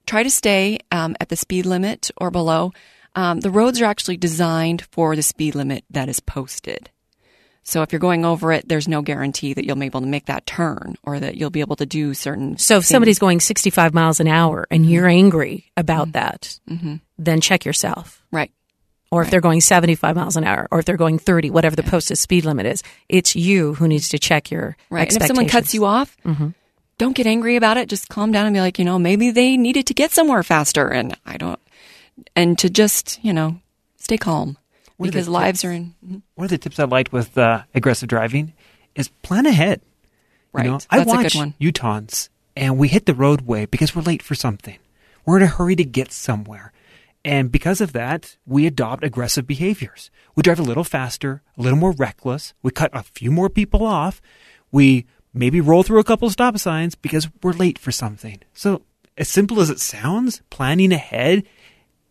try 0.07 0.23
to 0.23 0.31
stay 0.31 0.79
um, 0.93 1.17
at 1.19 1.31
the 1.31 1.37
speed 1.37 1.65
limit 1.65 2.11
or 2.19 2.31
below. 2.31 2.73
Um, 3.15 3.41
the 3.41 3.51
roads 3.51 3.81
are 3.81 3.87
actually 3.87 4.19
designed 4.19 4.83
for 4.91 5.17
the 5.17 5.23
speed 5.23 5.55
limit 5.55 5.85
that 5.91 6.11
is 6.11 6.21
posted. 6.21 6.91
So 7.69 7.83
if 7.83 7.93
you're 7.93 8.01
going 8.01 8.25
over 8.25 8.51
it, 8.51 8.67
there's 8.67 8.89
no 8.89 9.03
guarantee 9.03 9.53
that 9.53 9.67
you'll 9.67 9.77
be 9.77 9.85
able 9.85 10.01
to 10.01 10.07
make 10.07 10.25
that 10.25 10.47
turn 10.47 10.97
or 11.03 11.21
that 11.21 11.37
you'll 11.37 11.51
be 11.51 11.61
able 11.61 11.77
to 11.77 11.85
do 11.85 12.15
certain. 12.15 12.57
So 12.57 12.77
if 12.77 12.85
things. 12.85 12.89
somebody's 12.89 13.19
going 13.19 13.41
65 13.41 13.93
miles 13.93 14.21
an 14.21 14.27
hour 14.27 14.67
and 14.71 14.79
Mm-hmm. 14.79 14.91
you're 14.91 15.07
angry 15.07 15.71
about 15.77 16.05
mm-hmm. 16.05 16.13
that, 16.13 16.61
mm-hmm. 16.67 16.95
then 17.19 17.43
check 17.43 17.67
yourself. 17.67 18.23
right, 18.33 18.51
Or 19.11 19.21
if 19.21 19.31
they're 19.31 19.43
going 19.43 19.61
75 19.61 20.17
miles 20.17 20.37
an 20.37 20.45
hour, 20.45 20.67
or 20.71 20.79
if 20.79 20.87
they're 20.87 20.97
going 20.97 21.19
30, 21.19 21.51
whatever 21.51 21.77
the 21.77 21.83
posted 21.83 22.17
speed 22.17 22.47
limit 22.47 22.65
is, 22.65 22.83
it's 23.07 23.37
you 23.37 23.75
who 23.75 23.87
needs 23.87 24.09
to 24.11 24.19
check 24.19 24.51
your 24.51 24.75
Right. 24.89 25.13
And 25.13 25.21
if 25.21 25.27
someone 25.27 25.47
cuts 25.47 25.75
you 25.75 25.85
off, 25.85 26.17
mm-hmm. 26.25 26.49
don't 26.97 27.17
get 27.17 27.27
angry 27.27 27.57
about 27.57 27.77
it. 27.77 27.91
Just 27.91 28.09
calm 28.09 28.33
down 28.33 28.47
and 28.47 28.55
be 28.55 28.61
like, 28.61 28.79
you 28.79 28.87
know, 28.87 28.99
maybe 28.99 29.31
they 29.31 29.59
needed 29.59 29.87
to 29.89 29.95
get 29.95 30.13
somewhere 30.13 30.43
faster. 30.43 30.89
And 30.89 31.15
I 31.27 31.37
don't, 31.37 31.61
and 32.35 32.59
to 32.61 32.71
just, 32.71 33.23
you 33.23 33.35
know, 33.35 33.61
stay 33.99 34.17
calm 34.17 34.57
Because 35.07 35.29
lives 35.29 35.63
tips? 35.63 35.65
are 35.65 35.73
in, 35.73 35.95
One 36.35 36.45
of 36.45 36.51
the 36.51 36.59
tips 36.59 36.79
I 36.79 36.85
liked 36.85 37.13
with 37.13 37.37
uh, 37.39 37.63
aggressive 37.75 38.09
driving 38.09 38.53
is 38.95 39.09
plan 39.23 39.47
ahead. 39.47 39.81
right. 40.53 40.65
You 40.65 40.73
know, 40.73 40.81
I 40.91 41.05
watch. 41.05 41.35
Utahns, 41.35 42.29
and 42.57 42.79
we 42.79 42.89
hit 42.89 43.07
the 43.07 43.15
roadway 43.15 43.67
because 43.67 43.95
we're 43.95 44.03
late 44.03 44.23
for 44.23 44.35
something. 44.35 44.79
We're 45.25 45.37
in 45.37 45.43
a 45.45 45.47
hurry 45.47 45.77
to 45.77 45.85
get 45.85 46.11
somewhere. 46.13 46.73
And 47.25 47.53
because 47.53 47.81
of 47.81 47.93
that, 47.93 48.37
we 48.47 48.67
adopt 48.67 49.05
aggressive 49.05 49.47
behaviors. 49.47 50.11
We 50.35 50.43
drive 50.43 50.59
a 50.61 50.63
little 50.63 50.85
faster, 50.85 51.43
a 51.57 51.63
little 51.63 51.79
more 51.79 51.93
reckless. 51.93 52.55
We 52.63 52.71
cut 52.71 52.91
a 52.93 53.03
few 53.03 53.31
more 53.31 53.51
people 53.51 53.85
off. 53.85 54.23
We 54.71 55.07
maybe 55.35 55.61
roll 55.61 55.83
through 55.83 56.01
a 56.01 56.05
couple 56.05 56.27
of 56.27 56.33
stop 56.33 56.59
signs 56.59 56.95
because 56.95 57.29
we're 57.43 57.53
late 57.53 57.79
for 57.79 57.93
something. 57.93 58.41
So, 58.55 58.83
as 59.17 59.29
simple 59.29 59.61
as 59.61 59.69
it 59.69 59.81
sounds, 59.81 60.43
planning 60.49 60.93
ahead 60.93 61.45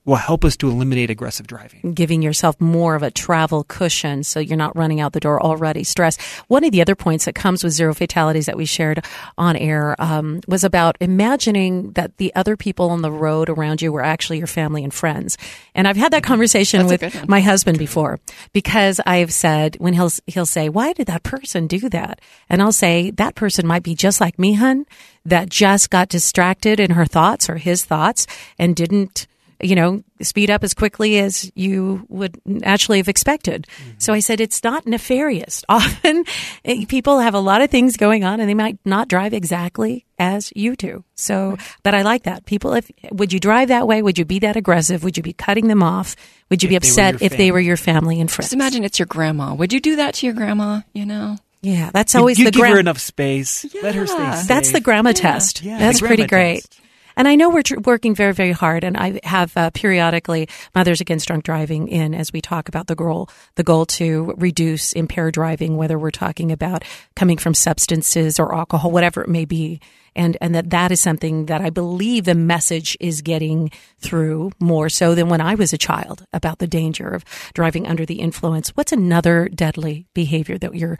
will 0.07 0.15
help 0.15 0.45
us 0.45 0.55
to 0.55 0.69
eliminate 0.69 1.09
aggressive 1.09 1.45
driving. 1.45 1.93
giving 1.93 2.21
yourself 2.21 2.59
more 2.61 2.95
of 2.95 3.03
a 3.03 3.11
travel 3.11 3.65
cushion 3.65 4.23
so 4.23 4.39
you're 4.39 4.57
not 4.57 4.75
running 4.75 5.01
out 5.01 5.11
the 5.11 5.19
door 5.19 5.39
already 5.43 5.83
stressed. 5.83 6.21
One 6.47 6.63
of 6.63 6.71
the 6.71 6.81
other 6.81 6.95
points 6.95 7.25
that 7.25 7.35
comes 7.35 7.61
with 7.61 7.73
zero 7.73 7.93
fatalities 7.93 8.45
that 8.45 8.55
we 8.55 8.65
shared 8.65 9.03
on 9.37 9.57
air 9.57 10.01
um, 10.01 10.39
was 10.47 10.63
about 10.63 10.95
imagining 11.01 11.91
that 11.91 12.15
the 12.17 12.33
other 12.35 12.55
people 12.55 12.89
on 12.89 13.01
the 13.01 13.11
road 13.11 13.49
around 13.49 13.81
you 13.81 13.91
were 13.91 14.03
actually 14.03 14.37
your 14.37 14.47
family 14.47 14.81
and 14.81 14.93
friends. 14.93 15.37
And 15.75 15.87
I've 15.89 15.97
had 15.97 16.13
that 16.13 16.23
conversation 16.23 16.87
That's 16.87 17.13
with 17.13 17.27
my 17.27 17.41
husband 17.41 17.77
before 17.77 18.21
because 18.53 19.01
I've 19.05 19.33
said 19.33 19.75
when 19.79 19.93
he'll 19.93 20.11
he'll 20.25 20.45
say, 20.45 20.69
"Why 20.69 20.93
did 20.93 21.07
that 21.07 21.23
person 21.23 21.67
do 21.67 21.89
that?" 21.89 22.21
And 22.49 22.61
I'll 22.61 22.71
say, 22.71 23.11
"That 23.11 23.35
person 23.35 23.67
might 23.67 23.83
be 23.83 23.93
just 23.93 24.21
like 24.21 24.39
me, 24.39 24.53
hun, 24.53 24.85
that 25.25 25.49
just 25.49 25.89
got 25.89 26.07
distracted 26.07 26.79
in 26.79 26.91
her 26.91 27.05
thoughts 27.05 27.49
or 27.49 27.57
his 27.57 27.83
thoughts 27.83 28.25
and 28.57 28.73
didn't." 28.73 29.27
You 29.61 29.75
know, 29.75 30.03
speed 30.21 30.49
up 30.49 30.63
as 30.63 30.73
quickly 30.73 31.19
as 31.19 31.51
you 31.55 32.05
would 32.09 32.39
actually 32.63 32.97
have 32.97 33.07
expected. 33.07 33.67
So 33.97 34.13
I 34.13 34.19
said, 34.19 34.39
it's 34.39 34.63
not 34.63 34.85
nefarious. 34.85 35.63
Often 35.69 36.25
eh, 36.65 36.85
people 36.87 37.19
have 37.19 37.33
a 37.33 37.39
lot 37.39 37.61
of 37.61 37.69
things 37.69 37.97
going 37.97 38.23
on 38.23 38.39
and 38.39 38.49
they 38.49 38.53
might 38.53 38.77
not 38.85 39.07
drive 39.07 39.33
exactly 39.33 40.05
as 40.19 40.51
you 40.55 40.75
do. 40.75 41.03
So, 41.15 41.57
but 41.83 41.93
I 41.93 42.01
like 42.01 42.23
that. 42.23 42.45
People, 42.45 42.73
if, 42.73 42.89
would 43.11 43.33
you 43.33 43.39
drive 43.39 43.69
that 43.69 43.87
way? 43.87 44.01
Would 44.01 44.17
you 44.17 44.25
be 44.25 44.39
that 44.39 44.55
aggressive? 44.55 45.03
Would 45.03 45.17
you 45.17 45.23
be 45.23 45.33
cutting 45.33 45.67
them 45.67 45.83
off? 45.83 46.15
Would 46.49 46.63
you 46.63 46.69
be 46.69 46.75
If 46.75 46.83
were 46.83 46.87
upset 46.87 47.21
if 47.21 47.37
they 47.37 47.51
were 47.51 47.59
your 47.59 47.77
family 47.77 48.19
and 48.21 48.31
friends? 48.31 48.47
Just 48.47 48.53
imagine 48.53 48.83
it's 48.83 48.99
your 48.99 49.05
grandma. 49.07 49.53
Would 49.53 49.73
you 49.73 49.79
do 49.79 49.97
that 49.97 50.15
to 50.15 50.25
your 50.25 50.35
grandma? 50.35 50.81
You 50.93 51.05
know? 51.05 51.37
Yeah, 51.61 51.89
that's 51.91 52.15
always 52.15 52.37
you 52.37 52.45
the 52.45 52.51
give 52.51 52.65
her 52.65 52.71
gra- 52.73 52.79
enough 52.79 52.99
space. 52.99 53.65
Let 53.81 53.95
her 53.95 54.05
stay 54.07 54.31
safe. 54.33 54.47
That's 54.47 54.71
the 54.71 54.79
grandma 54.79 55.11
test. 55.11 55.63
Yeah, 55.63 55.79
That's 55.79 55.99
pretty 55.99 56.27
great. 56.27 56.61
test. 56.61 56.79
And 57.17 57.27
I 57.27 57.33
know 57.33 57.49
we're 57.49 57.63
tr- 57.63 57.79
working 57.79 58.13
very, 58.13 58.31
very 58.31 58.51
hard, 58.51 58.83
and 58.83 58.95
I 58.95 59.19
have 59.23 59.57
uh, 59.57 59.71
periodically 59.71 60.47
Mothers 60.75 61.01
Against 61.01 61.25
Drunk 61.27 61.43
Driving 61.43 61.87
in 61.87 62.13
as 62.13 62.31
we 62.31 62.41
talk 62.41 62.69
about 62.69 62.85
the 62.85 62.93
goal, 62.93 63.27
the 63.55 63.63
goal 63.63 63.87
to 63.87 64.35
reduce 64.37 64.93
impaired 64.93 65.33
driving, 65.33 65.77
whether 65.77 65.97
we're 65.97 66.11
talking 66.11 66.51
about 66.51 66.85
coming 67.15 67.37
from 67.37 67.55
substances 67.55 68.39
or 68.39 68.53
alcohol, 68.53 68.91
whatever 68.91 69.23
it 69.23 69.29
may 69.29 69.45
be, 69.45 69.81
and 70.15 70.37
and 70.41 70.53
that 70.53 70.69
that 70.69 70.91
is 70.91 71.01
something 71.01 71.47
that 71.47 71.59
I 71.59 71.71
believe 71.71 72.25
the 72.25 72.35
message 72.35 72.95
is 72.99 73.23
getting 73.23 73.71
through 73.97 74.51
more 74.59 74.87
so 74.87 75.15
than 75.15 75.27
when 75.27 75.41
I 75.41 75.55
was 75.55 75.73
a 75.73 75.77
child 75.77 76.23
about 76.33 76.59
the 76.59 76.67
danger 76.67 77.09
of 77.09 77.25
driving 77.55 77.87
under 77.87 78.05
the 78.05 78.19
influence. 78.19 78.69
What's 78.69 78.91
another 78.91 79.49
deadly 79.49 80.05
behavior 80.13 80.59
that 80.59 80.75
you're 80.75 80.99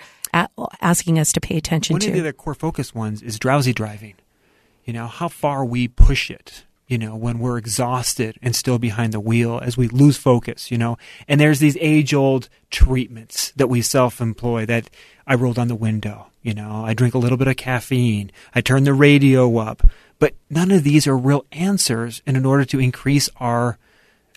asking 0.82 1.20
us 1.20 1.32
to 1.34 1.40
pay 1.40 1.58
attention 1.58 1.94
One 1.94 2.02
to? 2.02 2.10
One 2.10 2.18
of 2.18 2.24
the 2.24 2.34
core 2.34 2.56
focus 2.56 2.96
ones 2.96 3.22
is 3.22 3.38
drowsy 3.38 3.74
driving. 3.74 4.16
You 4.88 4.94
know, 4.94 5.08
how 5.08 5.28
far 5.28 5.66
we 5.66 5.90
push 5.90 6.32
it, 6.32 6.64
you 6.88 6.98
know, 6.98 7.14
when 7.18 7.40
we're 7.40 7.58
exhausted 7.58 8.40
and 8.42 8.56
still 8.56 8.80
behind 8.80 9.12
the 9.12 9.20
wheel 9.20 9.60
as 9.62 9.76
we 9.76 9.90
lose 9.90 10.16
focus, 10.16 10.72
you 10.72 10.78
know. 10.78 10.98
And 11.28 11.42
there's 11.42 11.60
these 11.60 11.78
age 11.82 12.14
old 12.14 12.48
treatments 12.72 13.52
that 13.58 13.68
we 13.68 13.82
self 13.82 14.22
employ 14.22 14.66
that 14.68 14.90
I 15.28 15.36
roll 15.36 15.52
down 15.52 15.68
the 15.68 15.76
window, 15.76 16.28
you 16.42 16.54
know, 16.54 16.86
I 16.86 16.94
drink 16.94 17.14
a 17.14 17.18
little 17.18 17.38
bit 17.38 17.50
of 17.50 17.58
caffeine, 17.58 18.32
I 18.56 18.62
turn 18.62 18.86
the 18.86 18.94
radio 18.94 19.58
up. 19.58 19.86
But 20.20 20.36
none 20.50 20.72
of 20.72 20.86
these 20.86 21.06
are 21.06 21.18
real 21.18 21.46
answers 21.52 22.22
and 22.26 22.38
in 22.38 22.46
order 22.46 22.64
to 22.66 22.80
increase 22.80 23.30
our 23.38 23.78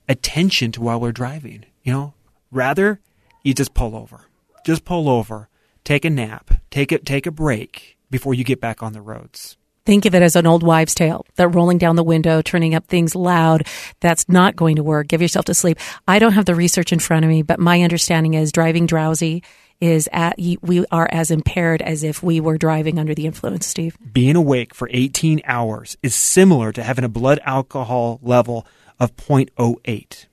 attention 0.08 0.72
to 0.72 0.82
while 0.82 1.00
we're 1.00 1.12
driving, 1.12 1.64
you 1.84 1.92
know. 1.92 2.14
Rather, 2.50 2.98
you 3.44 3.54
just 3.54 3.72
pull 3.72 3.94
over. 3.94 4.22
Just 4.66 4.84
pull 4.84 5.08
over, 5.08 5.48
take 5.84 6.04
a 6.04 6.10
nap, 6.10 6.50
take 6.70 6.90
a 6.90 6.98
take 6.98 7.26
a 7.26 7.30
break 7.30 7.96
before 8.10 8.34
you 8.34 8.42
get 8.42 8.60
back 8.60 8.82
on 8.82 8.92
the 8.92 9.00
roads. 9.00 9.56
Think 9.86 10.04
of 10.04 10.14
it 10.14 10.22
as 10.22 10.36
an 10.36 10.46
old 10.46 10.62
wives' 10.62 10.94
tale. 10.94 11.24
That 11.36 11.48
rolling 11.48 11.78
down 11.78 11.96
the 11.96 12.04
window, 12.04 12.42
turning 12.42 12.74
up 12.74 12.86
things 12.86 13.14
loud, 13.14 13.66
that's 14.00 14.28
not 14.28 14.56
going 14.56 14.76
to 14.76 14.82
work. 14.82 15.08
Give 15.08 15.22
yourself 15.22 15.46
to 15.46 15.54
sleep. 15.54 15.78
I 16.06 16.18
don't 16.18 16.32
have 16.32 16.44
the 16.44 16.54
research 16.54 16.92
in 16.92 16.98
front 16.98 17.24
of 17.24 17.28
me, 17.30 17.42
but 17.42 17.58
my 17.58 17.82
understanding 17.82 18.34
is 18.34 18.52
driving 18.52 18.86
drowsy 18.86 19.42
is 19.80 20.08
at, 20.12 20.38
we 20.60 20.84
are 20.90 21.08
as 21.10 21.30
impaired 21.30 21.80
as 21.82 22.04
if 22.04 22.22
we 22.22 22.38
were 22.38 22.58
driving 22.58 22.98
under 22.98 23.14
the 23.14 23.26
influence, 23.26 23.66
Steve. 23.66 23.96
Being 24.12 24.36
awake 24.36 24.74
for 24.74 24.88
18 24.92 25.40
hours 25.44 25.96
is 26.02 26.14
similar 26.14 26.70
to 26.72 26.82
having 26.82 27.04
a 27.04 27.08
blood 27.08 27.40
alcohol 27.44 28.20
level 28.22 28.66
of 28.98 29.16
0.08. 29.16 30.26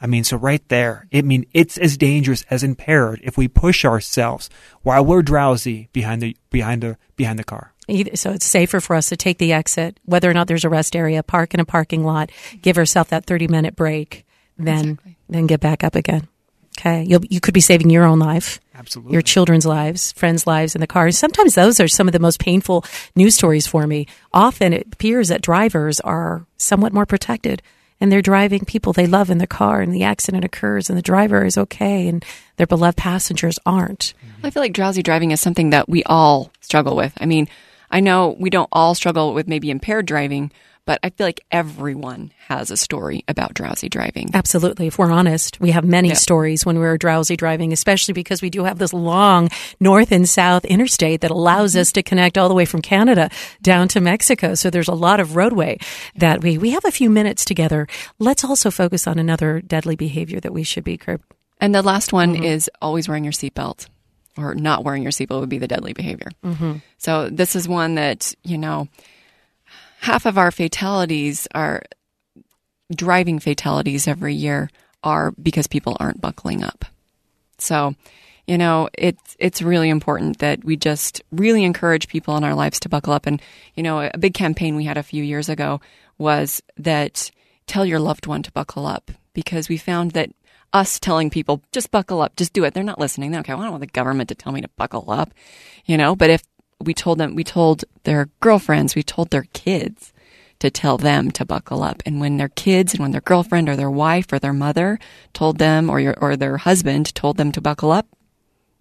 I 0.00 0.06
mean, 0.06 0.24
so 0.24 0.36
right 0.36 0.66
there, 0.68 1.06
it 1.10 1.24
mean 1.24 1.46
it's 1.52 1.78
as 1.78 1.96
dangerous 1.96 2.44
as 2.50 2.62
impaired 2.62 3.20
if 3.22 3.38
we 3.38 3.48
push 3.48 3.84
ourselves 3.84 4.50
while 4.82 5.04
we're 5.04 5.22
drowsy 5.22 5.88
behind 5.92 6.20
the 6.20 6.36
behind 6.50 6.82
the 6.82 6.98
behind 7.16 7.38
the 7.38 7.44
car. 7.44 7.72
Either- 7.88 8.16
So 8.16 8.32
it's 8.32 8.46
safer 8.46 8.80
for 8.80 8.96
us 8.96 9.08
to 9.10 9.16
take 9.16 9.38
the 9.38 9.52
exit, 9.52 9.98
whether 10.04 10.28
or 10.30 10.34
not 10.34 10.46
there's 10.48 10.64
a 10.64 10.68
rest 10.68 10.96
area, 10.96 11.22
park 11.22 11.54
in 11.54 11.60
a 11.60 11.64
parking 11.64 12.04
lot, 12.04 12.30
give 12.62 12.76
yourself 12.76 13.08
that 13.10 13.26
30 13.26 13.48
minute 13.48 13.76
break, 13.76 14.24
then, 14.58 14.78
Exactly. 14.90 15.16
then 15.28 15.46
get 15.46 15.60
back 15.60 15.84
up 15.84 15.94
again. 15.94 16.26
Okay. 16.78 17.04
You'll, 17.04 17.24
you 17.30 17.40
could 17.40 17.54
be 17.54 17.60
saving 17.62 17.88
your 17.88 18.04
own 18.04 18.18
life 18.18 18.60
Absolutely. 18.74 19.14
your 19.14 19.22
children's 19.22 19.64
lives, 19.64 20.12
friends' 20.12 20.46
lives 20.46 20.74
in 20.74 20.80
the 20.82 20.86
car. 20.86 21.10
Sometimes 21.10 21.54
those 21.54 21.80
are 21.80 21.88
some 21.88 22.06
of 22.06 22.12
the 22.12 22.18
most 22.18 22.38
painful 22.38 22.84
news 23.14 23.34
stories 23.34 23.66
for 23.66 23.86
me. 23.86 24.06
Often 24.34 24.74
it 24.74 24.88
appears 24.92 25.28
that 25.28 25.40
drivers 25.40 26.00
are 26.00 26.44
somewhat 26.58 26.92
more 26.92 27.06
protected 27.06 27.62
and 27.98 28.12
they're 28.12 28.20
driving 28.20 28.66
people 28.66 28.92
they 28.92 29.06
love 29.06 29.30
in 29.30 29.38
the 29.38 29.46
car 29.46 29.80
and 29.80 29.94
the 29.94 30.02
accident 30.02 30.44
occurs 30.44 30.90
and 30.90 30.98
the 30.98 31.02
driver 31.02 31.46
is 31.46 31.56
okay 31.56 32.08
and 32.08 32.22
their 32.56 32.66
beloved 32.66 32.98
passengers 32.98 33.58
aren't. 33.64 34.12
I 34.42 34.50
feel 34.50 34.62
like 34.62 34.74
drowsy 34.74 35.02
driving 35.02 35.30
is 35.30 35.40
something 35.40 35.70
that 35.70 35.88
we 35.88 36.02
all 36.04 36.50
struggle 36.60 36.94
with. 36.94 37.14
I 37.18 37.24
mean, 37.24 37.48
I 37.90 38.00
know 38.00 38.36
we 38.38 38.50
don't 38.50 38.68
all 38.72 38.94
struggle 38.94 39.34
with 39.34 39.48
maybe 39.48 39.70
impaired 39.70 40.06
driving, 40.06 40.52
but 40.86 41.00
I 41.02 41.10
feel 41.10 41.26
like 41.26 41.40
everyone 41.50 42.32
has 42.46 42.70
a 42.70 42.76
story 42.76 43.24
about 43.26 43.54
drowsy 43.54 43.88
driving. 43.88 44.30
Absolutely. 44.32 44.86
If 44.86 44.98
we're 44.98 45.10
honest, 45.10 45.60
we 45.60 45.72
have 45.72 45.84
many 45.84 46.14
stories 46.14 46.64
when 46.64 46.78
we're 46.78 46.96
drowsy 46.96 47.36
driving, 47.36 47.72
especially 47.72 48.14
because 48.14 48.40
we 48.40 48.50
do 48.50 48.62
have 48.64 48.78
this 48.78 48.92
long 48.92 49.50
north 49.80 50.12
and 50.12 50.28
south 50.28 50.64
interstate 50.64 51.22
that 51.22 51.32
allows 51.32 51.72
mm-hmm. 51.72 51.80
us 51.80 51.92
to 51.92 52.04
connect 52.04 52.38
all 52.38 52.48
the 52.48 52.54
way 52.54 52.64
from 52.64 52.82
Canada 52.82 53.30
down 53.60 53.88
to 53.88 54.00
Mexico. 54.00 54.54
So 54.54 54.70
there's 54.70 54.88
a 54.88 54.94
lot 54.94 55.18
of 55.18 55.34
roadway 55.34 55.78
that 56.14 56.42
we, 56.42 56.56
we 56.56 56.70
have 56.70 56.84
a 56.84 56.92
few 56.92 57.10
minutes 57.10 57.44
together. 57.44 57.88
Let's 58.20 58.44
also 58.44 58.70
focus 58.70 59.08
on 59.08 59.18
another 59.18 59.60
deadly 59.60 59.96
behavior 59.96 60.38
that 60.38 60.52
we 60.52 60.62
should 60.62 60.84
be 60.84 60.96
curbed. 60.96 61.24
And 61.60 61.74
the 61.74 61.82
last 61.82 62.12
one 62.12 62.34
mm-hmm. 62.34 62.44
is 62.44 62.70
always 62.80 63.08
wearing 63.08 63.24
your 63.24 63.32
seatbelt 63.32 63.88
or 64.36 64.54
not 64.54 64.84
wearing 64.84 65.02
your 65.02 65.12
seatbelt 65.12 65.40
would 65.40 65.48
be 65.48 65.58
the 65.58 65.68
deadly 65.68 65.92
behavior. 65.92 66.30
Mm-hmm. 66.44 66.76
So 66.98 67.28
this 67.28 67.56
is 67.56 67.68
one 67.68 67.94
that, 67.96 68.34
you 68.42 68.58
know, 68.58 68.88
half 70.00 70.26
of 70.26 70.38
our 70.38 70.50
fatalities 70.50 71.48
are 71.54 71.82
driving 72.94 73.38
fatalities 73.38 74.06
every 74.06 74.34
year 74.34 74.70
are 75.02 75.32
because 75.32 75.66
people 75.66 75.96
aren't 75.98 76.20
buckling 76.20 76.62
up. 76.62 76.84
So, 77.58 77.94
you 78.46 78.58
know, 78.58 78.88
it's 78.96 79.36
it's 79.38 79.62
really 79.62 79.88
important 79.88 80.38
that 80.38 80.64
we 80.64 80.76
just 80.76 81.22
really 81.32 81.64
encourage 81.64 82.08
people 82.08 82.36
in 82.36 82.44
our 82.44 82.54
lives 82.54 82.78
to 82.80 82.88
buckle 82.88 83.12
up. 83.12 83.26
And 83.26 83.40
you 83.74 83.82
know, 83.82 84.08
a 84.12 84.18
big 84.18 84.34
campaign 84.34 84.76
we 84.76 84.84
had 84.84 84.96
a 84.96 85.02
few 85.02 85.24
years 85.24 85.48
ago 85.48 85.80
was 86.18 86.62
that 86.76 87.30
tell 87.66 87.84
your 87.84 87.98
loved 87.98 88.26
one 88.26 88.42
to 88.42 88.52
buckle 88.52 88.86
up 88.86 89.10
because 89.32 89.68
we 89.68 89.76
found 89.76 90.12
that 90.12 90.30
us 90.72 90.98
telling 90.98 91.30
people 91.30 91.62
just 91.72 91.90
buckle 91.90 92.20
up, 92.20 92.36
just 92.36 92.52
do 92.52 92.64
it. 92.64 92.74
They're 92.74 92.82
not 92.82 93.00
listening. 93.00 93.30
They're 93.30 93.40
okay. 93.40 93.54
Well, 93.54 93.62
I 93.62 93.64
don't 93.66 93.72
want 93.72 93.80
the 93.80 93.86
government 93.86 94.28
to 94.28 94.34
tell 94.34 94.52
me 94.52 94.60
to 94.60 94.68
buckle 94.76 95.10
up, 95.10 95.32
you 95.84 95.96
know. 95.96 96.16
But 96.16 96.30
if 96.30 96.42
we 96.80 96.94
told 96.94 97.18
them, 97.18 97.34
we 97.34 97.44
told 97.44 97.84
their 98.04 98.28
girlfriends, 98.40 98.94
we 98.94 99.02
told 99.02 99.30
their 99.30 99.46
kids 99.52 100.12
to 100.58 100.70
tell 100.70 100.96
them 100.96 101.30
to 101.32 101.44
buckle 101.44 101.82
up. 101.82 102.02
And 102.06 102.20
when 102.20 102.36
their 102.36 102.48
kids 102.48 102.94
and 102.94 103.00
when 103.00 103.10
their 103.10 103.20
girlfriend 103.20 103.68
or 103.68 103.76
their 103.76 103.90
wife 103.90 104.32
or 104.32 104.38
their 104.38 104.52
mother 104.52 104.98
told 105.32 105.58
them 105.58 105.90
or 105.90 106.00
your, 106.00 106.18
or 106.18 106.36
their 106.36 106.56
husband 106.56 107.14
told 107.14 107.36
them 107.36 107.52
to 107.52 107.60
buckle 107.60 107.92
up, 107.92 108.06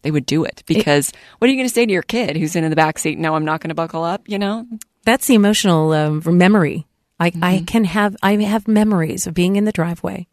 they 0.02 0.12
would 0.12 0.26
do 0.26 0.44
it 0.44 0.62
because 0.68 1.12
what 1.40 1.48
are 1.48 1.52
you 1.52 1.58
going 1.58 1.68
to 1.68 1.74
say 1.74 1.86
to 1.86 1.92
your 1.92 2.04
kid 2.04 2.38
who's 2.38 2.56
in 2.56 2.70
the 2.70 2.76
back 2.76 3.00
seat? 3.00 3.18
No, 3.18 3.36
I'm 3.36 3.46
not 3.46 3.60
going 3.60 3.70
to 3.70 3.76
buckle 3.76 4.04
up. 4.04 4.22
You 4.28 4.38
know, 4.38 4.68
That's 5.04 5.28
the 5.28 5.34
emotional 5.36 5.92
um, 5.94 6.22
memory. 6.26 6.86
I, 7.20 7.32
I 7.42 7.64
can 7.66 7.86
have, 7.86 8.16
I 8.22 8.36
have 8.36 8.68
memories 8.68 9.26
of 9.26 9.34
being 9.34 9.56
in 9.56 9.64
the 9.66 9.72
driveway, 9.72 10.28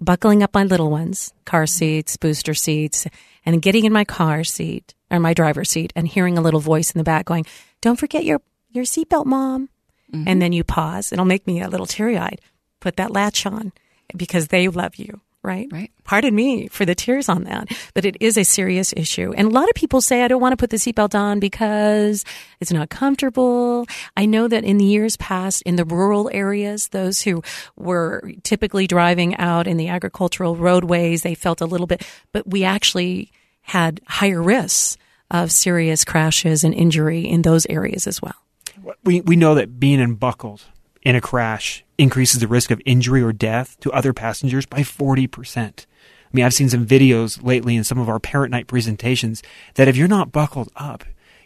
buckling 0.00 0.42
up 0.42 0.54
my 0.54 0.64
little 0.64 0.90
ones, 0.90 1.32
car 1.44 1.66
seats, 1.66 2.16
booster 2.16 2.54
seats, 2.54 3.06
and 3.44 3.62
getting 3.62 3.84
in 3.84 3.92
my 3.92 4.04
car 4.04 4.44
seat 4.44 4.94
or 5.10 5.18
my 5.18 5.34
driver's 5.34 5.70
seat 5.70 5.92
and 5.96 6.06
hearing 6.06 6.38
a 6.38 6.42
little 6.42 6.60
voice 6.60 6.90
in 6.90 6.98
the 6.98 7.04
back 7.04 7.24
going, 7.24 7.46
don't 7.80 7.98
forget 7.98 8.24
your, 8.24 8.40
your 8.70 8.84
seatbelt, 8.84 9.26
mom. 9.26 9.68
Mm-hmm. 10.12 10.28
And 10.28 10.40
then 10.40 10.52
you 10.52 10.64
pause. 10.64 11.12
It'll 11.12 11.24
make 11.24 11.46
me 11.46 11.60
a 11.60 11.68
little 11.68 11.86
teary 11.86 12.16
eyed. 12.16 12.40
Put 12.80 12.96
that 12.96 13.12
latch 13.12 13.44
on 13.44 13.72
because 14.16 14.48
they 14.48 14.68
love 14.68 14.96
you, 14.96 15.20
right? 15.48 15.66
Right. 15.72 15.90
Pardon 16.04 16.34
me 16.34 16.68
for 16.68 16.84
the 16.84 16.94
tears 16.94 17.28
on 17.28 17.44
that, 17.44 17.68
but 17.94 18.04
it 18.04 18.18
is 18.20 18.36
a 18.36 18.44
serious 18.44 18.92
issue. 18.94 19.32
And 19.34 19.48
a 19.48 19.50
lot 19.50 19.68
of 19.68 19.74
people 19.74 20.02
say, 20.02 20.22
I 20.22 20.28
don't 20.28 20.42
want 20.42 20.52
to 20.52 20.58
put 20.58 20.68
the 20.68 20.76
seatbelt 20.76 21.14
on 21.14 21.40
because 21.40 22.24
it's 22.60 22.70
not 22.70 22.90
comfortable. 22.90 23.86
I 24.14 24.26
know 24.26 24.46
that 24.46 24.62
in 24.62 24.76
the 24.76 24.84
years 24.84 25.16
past, 25.16 25.62
in 25.62 25.76
the 25.76 25.86
rural 25.86 26.28
areas, 26.32 26.88
those 26.88 27.22
who 27.22 27.42
were 27.76 28.30
typically 28.42 28.86
driving 28.86 29.36
out 29.36 29.66
in 29.66 29.78
the 29.78 29.88
agricultural 29.88 30.54
roadways, 30.54 31.22
they 31.22 31.34
felt 31.34 31.62
a 31.62 31.66
little 31.66 31.86
bit, 31.86 32.06
but 32.32 32.46
we 32.46 32.64
actually 32.64 33.32
had 33.62 34.02
higher 34.06 34.42
risks 34.42 34.98
of 35.30 35.50
serious 35.50 36.04
crashes 36.04 36.62
and 36.62 36.74
injury 36.74 37.20
in 37.20 37.40
those 37.42 37.66
areas 37.70 38.06
as 38.06 38.20
well. 38.20 38.36
we, 39.02 39.22
we 39.22 39.36
know 39.36 39.54
that 39.54 39.80
being 39.80 40.00
unbuckled 40.00 40.64
in 41.08 41.16
a 41.16 41.22
crash 41.22 41.86
increases 41.96 42.38
the 42.38 42.46
risk 42.46 42.70
of 42.70 42.82
injury 42.84 43.22
or 43.22 43.32
death 43.32 43.80
to 43.80 43.90
other 43.92 44.12
passengers 44.12 44.66
by 44.66 44.80
40%. 44.80 45.86
I 45.86 46.30
mean, 46.34 46.44
I've 46.44 46.52
seen 46.52 46.68
some 46.68 46.86
videos 46.86 47.42
lately 47.42 47.76
in 47.76 47.82
some 47.84 47.98
of 47.98 48.10
our 48.10 48.20
parent 48.20 48.50
night 48.50 48.66
presentations 48.66 49.42
that 49.76 49.88
if 49.88 49.96
you're 49.96 50.06
not 50.06 50.32
buckled 50.32 50.68
up, 50.76 51.04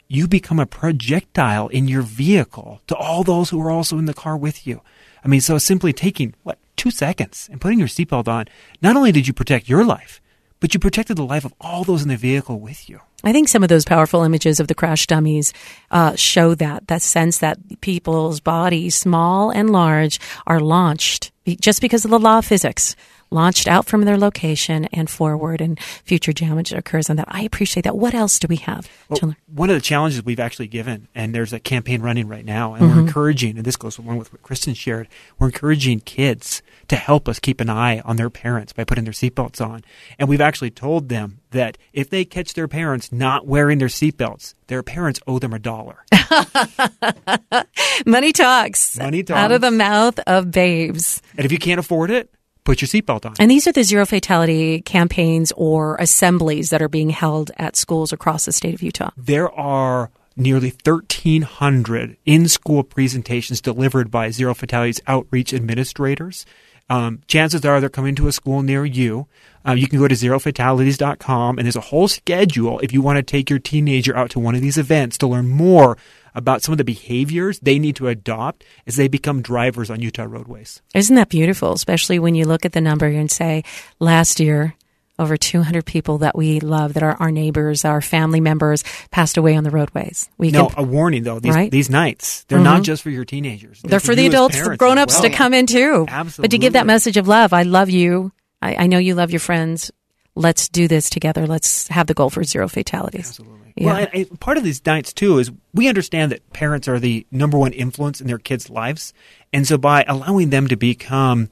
you 0.09 0.27
become 0.27 0.59
a 0.59 0.67
projectile 0.67 1.69
in 1.69 1.87
your 1.87 2.03
vehicle 2.03 2.81
to 2.89 2.97
all 2.97 3.23
those 3.23 3.51
who 3.51 3.63
are 3.63 3.71
also 3.71 3.99
in 3.99 4.07
the 4.07 4.13
car 4.13 4.37
with 4.37 4.67
you. 4.67 4.81
I 5.25 5.29
mean, 5.29 5.41
so 5.41 5.59
simply 5.59 5.93
taking, 5.93 6.35
what, 6.43 6.59
two 6.75 6.91
seconds 6.91 7.49
and 7.49 7.61
putting 7.61 7.79
your 7.79 7.87
seatbelt 7.87 8.27
on, 8.27 8.47
not 8.83 8.97
only 8.97 9.13
did 9.13 9.29
you 9.29 9.33
protect 9.33 9.69
your 9.69 9.85
life, 9.85 10.21
but 10.63 10.73
you 10.73 10.79
protected 10.81 11.17
the 11.17 11.25
life 11.25 11.45
of 11.45 11.53
all 11.61 11.83
those 11.83 12.03
in 12.03 12.09
the 12.09 12.17
vehicle 12.17 12.61
with 12.61 12.89
you. 12.89 13.01
I 13.25 13.33
think 13.33 13.49
some 13.49 13.65
of 13.65 13.69
those 13.69 13.85
powerful 13.85 14.23
images 14.23 14.61
of 14.61 14.69
the 14.69 14.77
crash 14.77 15.09
dummies 15.09 15.53
uh, 15.91 16.15
show 16.15 16.55
that 16.55 16.87
that 16.87 17.03
sense 17.03 17.39
that 17.39 17.59
people's 17.81 18.39
bodies, 18.39 18.95
small 18.95 19.51
and 19.51 19.71
large, 19.71 20.21
are 20.47 20.61
launched 20.61 21.33
just 21.61 21.81
because 21.81 22.05
of 22.05 22.13
the 22.13 22.19
law 22.19 22.39
of 22.39 22.45
physics, 22.45 22.95
launched 23.33 23.67
out 23.67 23.87
from 23.87 24.05
their 24.05 24.19
location 24.19 24.87
and 24.93 25.09
forward, 25.09 25.61
and 25.61 25.81
future 25.81 26.33
damage 26.33 26.73
occurs 26.73 27.11
on 27.11 27.17
that. 27.17 27.29
I 27.29 27.43
appreciate 27.43 27.83
that. 27.85 27.97
What 27.97 28.15
else 28.15 28.39
do 28.39 28.47
we 28.49 28.57
have 28.57 28.89
Well, 29.09 29.35
one 29.47 29.71
of 29.71 29.75
the 29.75 29.81
challenges 29.81 30.25
we've 30.25 30.41
actually 30.41 30.69
given, 30.69 31.09
and 31.15 31.35
there's 31.35 31.53
a 31.53 31.61
campaign 31.61 32.03
running 32.03 32.29
right 32.29 32.45
now, 32.45 32.75
and 32.75 32.83
we're 32.83 32.89
mm-hmm. 32.91 33.07
encouraging, 33.07 33.57
and 33.57 33.65
this 33.65 33.77
goes 33.77 33.99
along 33.99 34.19
with 34.19 34.33
what 34.33 34.43
Kristen 34.43 34.75
shared, 34.75 35.09
we're 35.39 35.49
encouraging 35.49 36.01
kids 36.01 36.63
to 36.89 36.97
help 36.97 37.29
us 37.29 37.39
keep 37.39 37.61
an 37.61 37.71
eye 37.71 38.01
on 38.01 38.17
their 38.17 38.31
parents 38.31 38.73
by 38.73 38.85
putting 38.85 39.05
their 39.05 39.13
seatbelts 39.13 39.65
on. 39.65 39.83
And 40.19 40.29
we've 40.29 40.41
actually 40.41 40.71
told 40.71 41.09
them 41.09 41.41
that 41.51 41.79
if 41.93 42.11
they 42.11 42.25
catch 42.25 42.55
their 42.55 42.69
parents 42.69 43.13
not 43.13 43.47
wearing 43.47 43.79
their 43.79 43.89
seatbelts, 43.89 44.55
their 44.67 44.83
parents 44.83 45.21
owe 45.27 45.39
them 45.39 45.53
a 45.53 45.59
dollar. 45.59 46.05
Money 48.07 48.33
talks. 48.33 48.99
Money 48.99 49.23
talks. 49.23 49.39
Out 49.39 49.53
of 49.53 49.61
the 49.61 49.71
mouth 49.71 50.19
of 50.27 50.51
babes. 50.51 51.23
and 51.37 51.45
if 51.45 51.53
you 51.53 51.59
can't 51.59 51.81
afford 51.81 52.11
it, 52.11 52.31
put 52.65 52.81
your 52.81 52.89
seatbelt 52.89 53.27
on. 53.27 53.35
And 53.39 53.51
these 53.51 53.67
are 53.67 53.73
the 53.73 53.85
zero 53.85 54.07
fatality 54.07 54.81
campaigns 54.83 55.53
or 55.57 55.97
assemblies 55.97 56.71
that 56.71 56.83
are 56.83 56.89
being 56.89 57.11
held 57.11 57.51
at 57.57 57.77
schools 57.77 58.13
across 58.13 58.45
the 58.45 58.53
state 58.53 58.75
of 58.75 58.83
Utah. 58.83 59.11
there 59.17 59.51
are 59.53 60.11
nearly 60.37 60.71
1,300 60.85 62.17
in 62.25 62.49
school 62.49 62.83
presentations 62.83 63.61
delivered 63.61 64.11
by 64.11 64.31
Zero 64.31 64.55
Fatalities 64.55 65.01
outreach 65.07 65.53
administrators. 65.53 66.47
Um, 66.89 67.21
chances 67.27 67.65
are 67.65 67.81
they're 67.81 67.89
coming 67.89 68.15
to 68.17 68.29
a 68.29 68.33
school 68.33 68.63
near 68.63 68.85
you. 68.85 69.27
Uh, 69.67 69.73
you 69.73 69.87
can 69.87 69.99
go 69.99 70.09
to 70.09 70.15
zerofatalities.com 70.15 71.59
and 71.59 71.65
there's 71.65 71.77
a 71.77 71.81
whole 71.81 72.09
schedule 72.09 72.81
if 72.81 72.93
you 72.93 73.01
want 73.01 73.17
to 73.17 73.23
take 73.23 73.49
your 73.49 73.59
teenager 73.59 74.17
out 74.17 74.31
to 74.31 74.41
one 74.41 74.55
of 74.55 74.61
these 74.61 74.77
events 74.77 75.17
to 75.19 75.27
learn 75.27 75.49
more 75.49 75.97
about 76.35 76.63
some 76.63 76.73
of 76.73 76.79
the 76.79 76.85
behaviors 76.85 77.59
they 77.61 77.79
need 77.79 77.97
to 77.97 78.09
adopt 78.09 78.65
as 78.87 78.97
they 78.97 79.09
become 79.09 79.43
drivers 79.43 79.91
on 79.91 80.01
Utah 80.01 80.25
roadways. 80.25 80.83
Isn't 80.95 81.17
that 81.17 81.29
beautiful? 81.29 81.73
Especially 81.73 82.19
when 82.19 82.35
you 82.35 82.45
look 82.45 82.65
at 82.65 82.73
the 82.73 82.81
number 82.81 83.07
and 83.07 83.31
say, 83.31 83.65
last 83.99 84.41
year, 84.41 84.75
over 85.19 85.37
200 85.37 85.85
people 85.85 86.19
that 86.19 86.37
we 86.37 86.61
love, 86.61 86.95
that 86.95 87.03
are 87.03 87.17
our 87.21 87.31
neighbors, 87.31 87.85
our 87.85 88.01
family 88.01 88.41
members, 88.41 88.83
passed 89.11 89.37
away 89.37 89.55
on 89.57 89.65
the 89.65 89.71
roadways. 89.71 90.29
We 90.39 90.51
No, 90.51 90.69
can, 90.69 90.85
a 90.85 90.87
warning 90.87 91.23
though, 91.23 91.39
these, 91.39 91.55
Right? 91.55 91.71
these 91.71 91.91
nights, 91.91 92.45
they're 92.45 92.59
not 92.59 92.77
mm-hmm. 92.77 92.83
just 92.85 93.03
for 93.03 93.11
your 93.11 93.25
teenagers. 93.25 93.81
they're 93.83 94.01
for 94.01 94.15
the 94.15 94.27
adults, 94.27 94.57
the 94.57 94.63
parents 94.63 94.79
grown-ups 94.79 95.15
well. 95.15 95.23
to 95.23 95.31
come 95.31 95.55
in 95.55 95.67
too. 95.67 96.07
Absolutely. 96.09 96.43
But 96.43 96.51
to 96.53 96.59
give 96.59 96.73
that 96.75 96.87
message 96.87 97.17
of 97.17 97.29
love, 97.29 97.53
I 97.53 97.63
love 97.63 97.91
you. 97.91 98.33
I, 98.61 98.77
I 98.77 98.87
know 98.87 98.99
you 98.99 99.15
love 99.15 99.31
your 99.31 99.41
friends. 99.41 99.91
Let's 100.35 100.69
do 100.69 100.89
this 100.89 101.11
together. 101.11 101.47
Let's 101.47 101.89
have 101.89 102.07
the 102.07 102.15
goal 102.15 102.31
for 102.31 102.43
zero 102.43 102.69
fatalities. 102.69 103.29
Absolutely. 103.29 103.73
Yeah. 103.77 104.09
Well, 104.15 104.25
part 104.41 104.59
of 104.59 104.65
these 104.65 104.85
nights 104.85 105.13
too 105.13 105.39
is 105.39 105.51
we 105.75 105.89
understand 105.89 106.33
that 106.33 106.53
parents 106.53 106.89
are 106.89 106.99
the 106.99 107.27
number 107.31 107.59
one 107.59 107.73
influence 107.73 108.21
in 108.21 108.27
their 108.27 108.39
kids' 108.39 108.71
lives, 108.71 109.13
and 109.53 109.67
so 109.67 109.79
by 109.79 110.05
allowing 110.07 110.51
them 110.51 110.69
to 110.69 110.77
become 110.77 111.49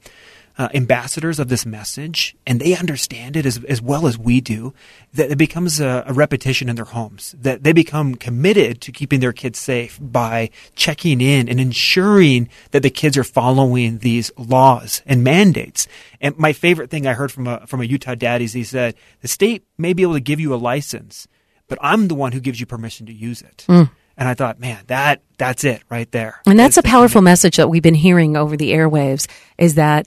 uh, 0.61 0.69
ambassadors 0.75 1.39
of 1.39 1.47
this 1.47 1.65
message, 1.65 2.35
and 2.45 2.61
they 2.61 2.77
understand 2.77 3.35
it 3.35 3.47
as 3.47 3.63
as 3.63 3.81
well 3.81 4.05
as 4.05 4.15
we 4.15 4.39
do, 4.41 4.75
that 5.11 5.31
it 5.31 5.37
becomes 5.39 5.79
a, 5.79 6.03
a 6.05 6.13
repetition 6.13 6.69
in 6.69 6.75
their 6.75 6.85
homes. 6.85 7.33
That 7.39 7.63
they 7.63 7.73
become 7.73 8.13
committed 8.13 8.79
to 8.81 8.91
keeping 8.91 9.21
their 9.21 9.33
kids 9.33 9.57
safe 9.57 9.97
by 9.99 10.51
checking 10.75 11.19
in 11.19 11.49
and 11.49 11.59
ensuring 11.59 12.47
that 12.69 12.83
the 12.83 12.91
kids 12.91 13.17
are 13.17 13.23
following 13.23 13.97
these 13.97 14.31
laws 14.37 15.01
and 15.07 15.23
mandates. 15.23 15.87
And 16.19 16.37
my 16.37 16.53
favorite 16.53 16.91
thing 16.91 17.07
I 17.07 17.13
heard 17.13 17.31
from 17.31 17.47
a 17.47 17.65
from 17.65 17.81
a 17.81 17.85
Utah 17.85 18.13
dad 18.13 18.43
is 18.43 18.53
he 18.53 18.63
said 18.63 18.93
the 19.21 19.27
state 19.27 19.65
may 19.79 19.93
be 19.93 20.03
able 20.03 20.13
to 20.13 20.19
give 20.19 20.39
you 20.39 20.53
a 20.53 20.57
license 20.57 21.27
but 21.67 21.79
I'm 21.81 22.09
the 22.09 22.15
one 22.15 22.33
who 22.33 22.41
gives 22.41 22.59
you 22.59 22.65
permission 22.65 23.05
to 23.05 23.13
use 23.13 23.41
it. 23.41 23.63
And 24.17 24.27
I 24.27 24.33
thought, 24.33 24.59
man, 24.59 24.83
that 24.87 25.21
that's 25.37 25.63
it 25.63 25.81
right 25.89 26.11
there. 26.11 26.41
And 26.45 26.59
that's 26.59 26.75
a 26.75 26.83
powerful 26.83 27.21
message 27.31 27.55
that 27.55 27.69
we've 27.69 27.81
been 27.81 27.95
hearing 27.95 28.35
over 28.35 28.57
the 28.57 28.73
airwaves 28.73 29.27
is 29.57 29.75
that 29.75 30.05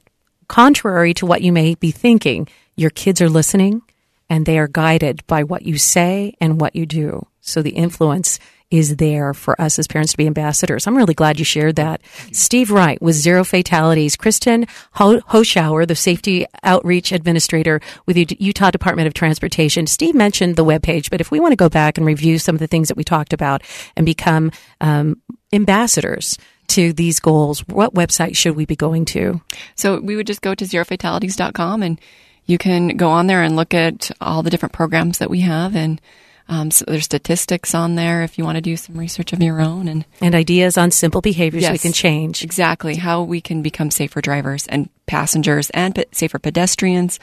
contrary 0.49 1.15
to 1.15 1.27
what 1.27 1.43
you 1.43 1.53
may 1.53 1.75
be 1.75 1.91
thinking, 1.91 2.49
your 2.77 2.91
kids 2.91 3.21
are 3.21 3.29
listening 3.29 3.83
and 4.29 4.47
they 4.47 4.59
are 4.59 4.69
guided 4.69 5.27
by 5.27 5.43
what 5.43 5.63
you 5.63 5.79
say 5.79 6.35
and 6.41 6.61
what 6.61 6.75
you 6.75 6.87
do. 6.87 7.27
So 7.41 7.63
the 7.63 7.71
influence 7.71 8.39
is 8.71 8.97
there 8.97 9.35
for 9.35 9.61
us 9.61 9.79
as 9.79 9.87
parents 9.87 10.13
to 10.13 10.17
be 10.17 10.27
ambassadors. 10.27 10.87
I'm 10.87 10.97
really 10.97 11.15
glad 11.15 11.39
you 11.39 11.45
shared 11.45 11.77
that. 11.77 12.01
Steve 12.33 12.71
Wright 12.71 13.01
with 13.01 13.15
Zero 13.15 13.45
Fatalities. 13.45 14.17
Kristen 14.17 14.67
Ho- 14.93 15.21
Hoschauer, 15.21 15.87
the 15.87 15.95
Safety 15.95 16.47
Outreach 16.63 17.13
Administrator 17.13 17.81
with 18.07 18.17
the 18.17 18.37
Utah 18.41 18.71
Department 18.71 19.07
of 19.07 19.15
Transportation. 19.15 19.87
Steve 19.87 20.15
mentioned 20.15 20.57
the 20.57 20.65
webpage, 20.65 21.11
but 21.11 21.21
if 21.21 21.31
we 21.31 21.39
want 21.39 21.53
to 21.53 21.57
go 21.57 21.69
back 21.69 21.99
and 21.99 22.07
review 22.07 22.39
some 22.39 22.57
of 22.57 22.59
the 22.59 22.67
things 22.67 22.89
that 22.89 22.97
we 22.97 23.05
talked 23.05 23.33
about 23.33 23.63
and 23.97 24.07
become 24.07 24.51
um, 24.81 25.21
ambassadors 25.53 26.37
to 26.69 26.93
these 26.93 27.21
goals, 27.21 27.61
what 27.69 27.95
website 27.95 28.37
should 28.37 28.57
we 28.57 28.67
be 28.67 28.77
going 28.77 29.05
to? 29.07 29.41
So 29.77 30.01
we 30.01 30.17
would 30.17 30.27
just 30.27 30.43
go 30.43 30.55
to 30.55 30.65
zerofatalities.com 30.65 31.83
and 31.83 32.01
you 32.47 32.59
can 32.59 32.97
go 32.97 33.09
on 33.11 33.27
there 33.27 33.43
and 33.43 33.57
look 33.57 33.75
at 33.75 34.11
all 34.21 34.43
the 34.43 34.51
different 34.51 34.73
programs 34.73 35.19
that 35.19 35.31
we 35.31 35.41
have 35.41 35.75
and 35.77 36.01
um, 36.47 36.71
so 36.71 36.85
there's 36.87 37.05
statistics 37.07 37.75
on 37.75 37.95
there 37.95 38.23
if 38.23 38.37
you 38.37 38.45
want 38.45 38.57
to 38.57 38.61
do 38.61 38.77
some 38.77 38.99
research 38.99 39.33
of 39.33 39.43
your 39.43 39.63
own 39.63 39.89
and 39.89 40.05
And 40.21 40.35
ideas 40.35 40.77
on 40.77 40.91
simple 40.91 41.23
behaviors 41.23 41.71
we 41.71 41.79
can 41.79 41.95
change. 41.95 42.45
exactly 42.45 42.97
how 42.97 43.23
we 43.23 43.41
can 43.41 43.63
become 43.63 43.91
safer 43.91 44.21
drivers 44.21 44.67
and 44.67 44.91
passengers 45.07 45.71
and 45.71 45.95
pe- 45.95 46.05
safer 46.13 46.39
pedestrians, 46.39 47.19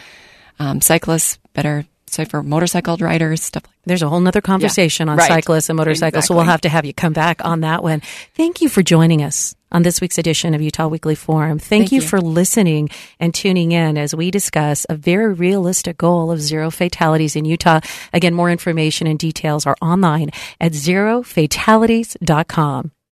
um, 0.57 0.81
cyclists, 0.81 1.37
better 1.53 1.85
safer 2.11 2.43
motorcycle 2.43 2.97
riders, 2.97 3.41
stuff 3.43 3.63
like 3.65 3.71
There's 3.85 4.01
a 4.03 4.09
whole 4.09 4.19
nother 4.19 4.41
conversation 4.41 5.09
on 5.09 5.17
Right. 5.17 5.27
cyclists 5.27 5.69
and 5.69 5.77
motorcycles, 5.77 6.25
so 6.25 6.35
we'll 6.35 6.43
have 6.45 6.61
to 6.61 6.69
have 6.69 6.85
you 6.85 6.93
come 6.93 7.13
back 7.13 7.43
on 7.43 7.61
that 7.61 7.81
one. 7.83 8.01
Thank 8.35 8.61
you 8.61 8.69
for 8.69 8.83
joining 8.83 9.23
us 9.23 9.55
on 9.71 9.81
this 9.83 10.01
week's 10.01 10.17
edition 10.17 10.53
of 10.53 10.61
Utah 10.61 10.87
Weekly 10.87 11.15
Forum. 11.15 11.57
Thank, 11.57 11.83
Thank 11.83 11.91
you, 11.93 12.01
you. 12.01 12.07
for 12.07 12.19
listening 12.21 12.89
and 13.19 13.33
tuning 13.33 13.71
in 13.71 13.97
as 13.97 14.13
we 14.13 14.29
discuss 14.29 14.85
a 14.89 14.95
very 14.95 15.33
realistic 15.33 15.97
goal 15.97 16.29
of 16.31 16.41
zero 16.41 16.69
fatalities 16.69 17.35
in 17.35 17.45
Utah. 17.45 17.79
Again, 18.13 18.33
more 18.35 18.51
information 18.51 19.07
and 19.07 19.17
details 19.17 19.65
are 19.65 19.77
online 19.81 20.29
at 20.59 20.73
zerofatalities.com. 20.73 22.91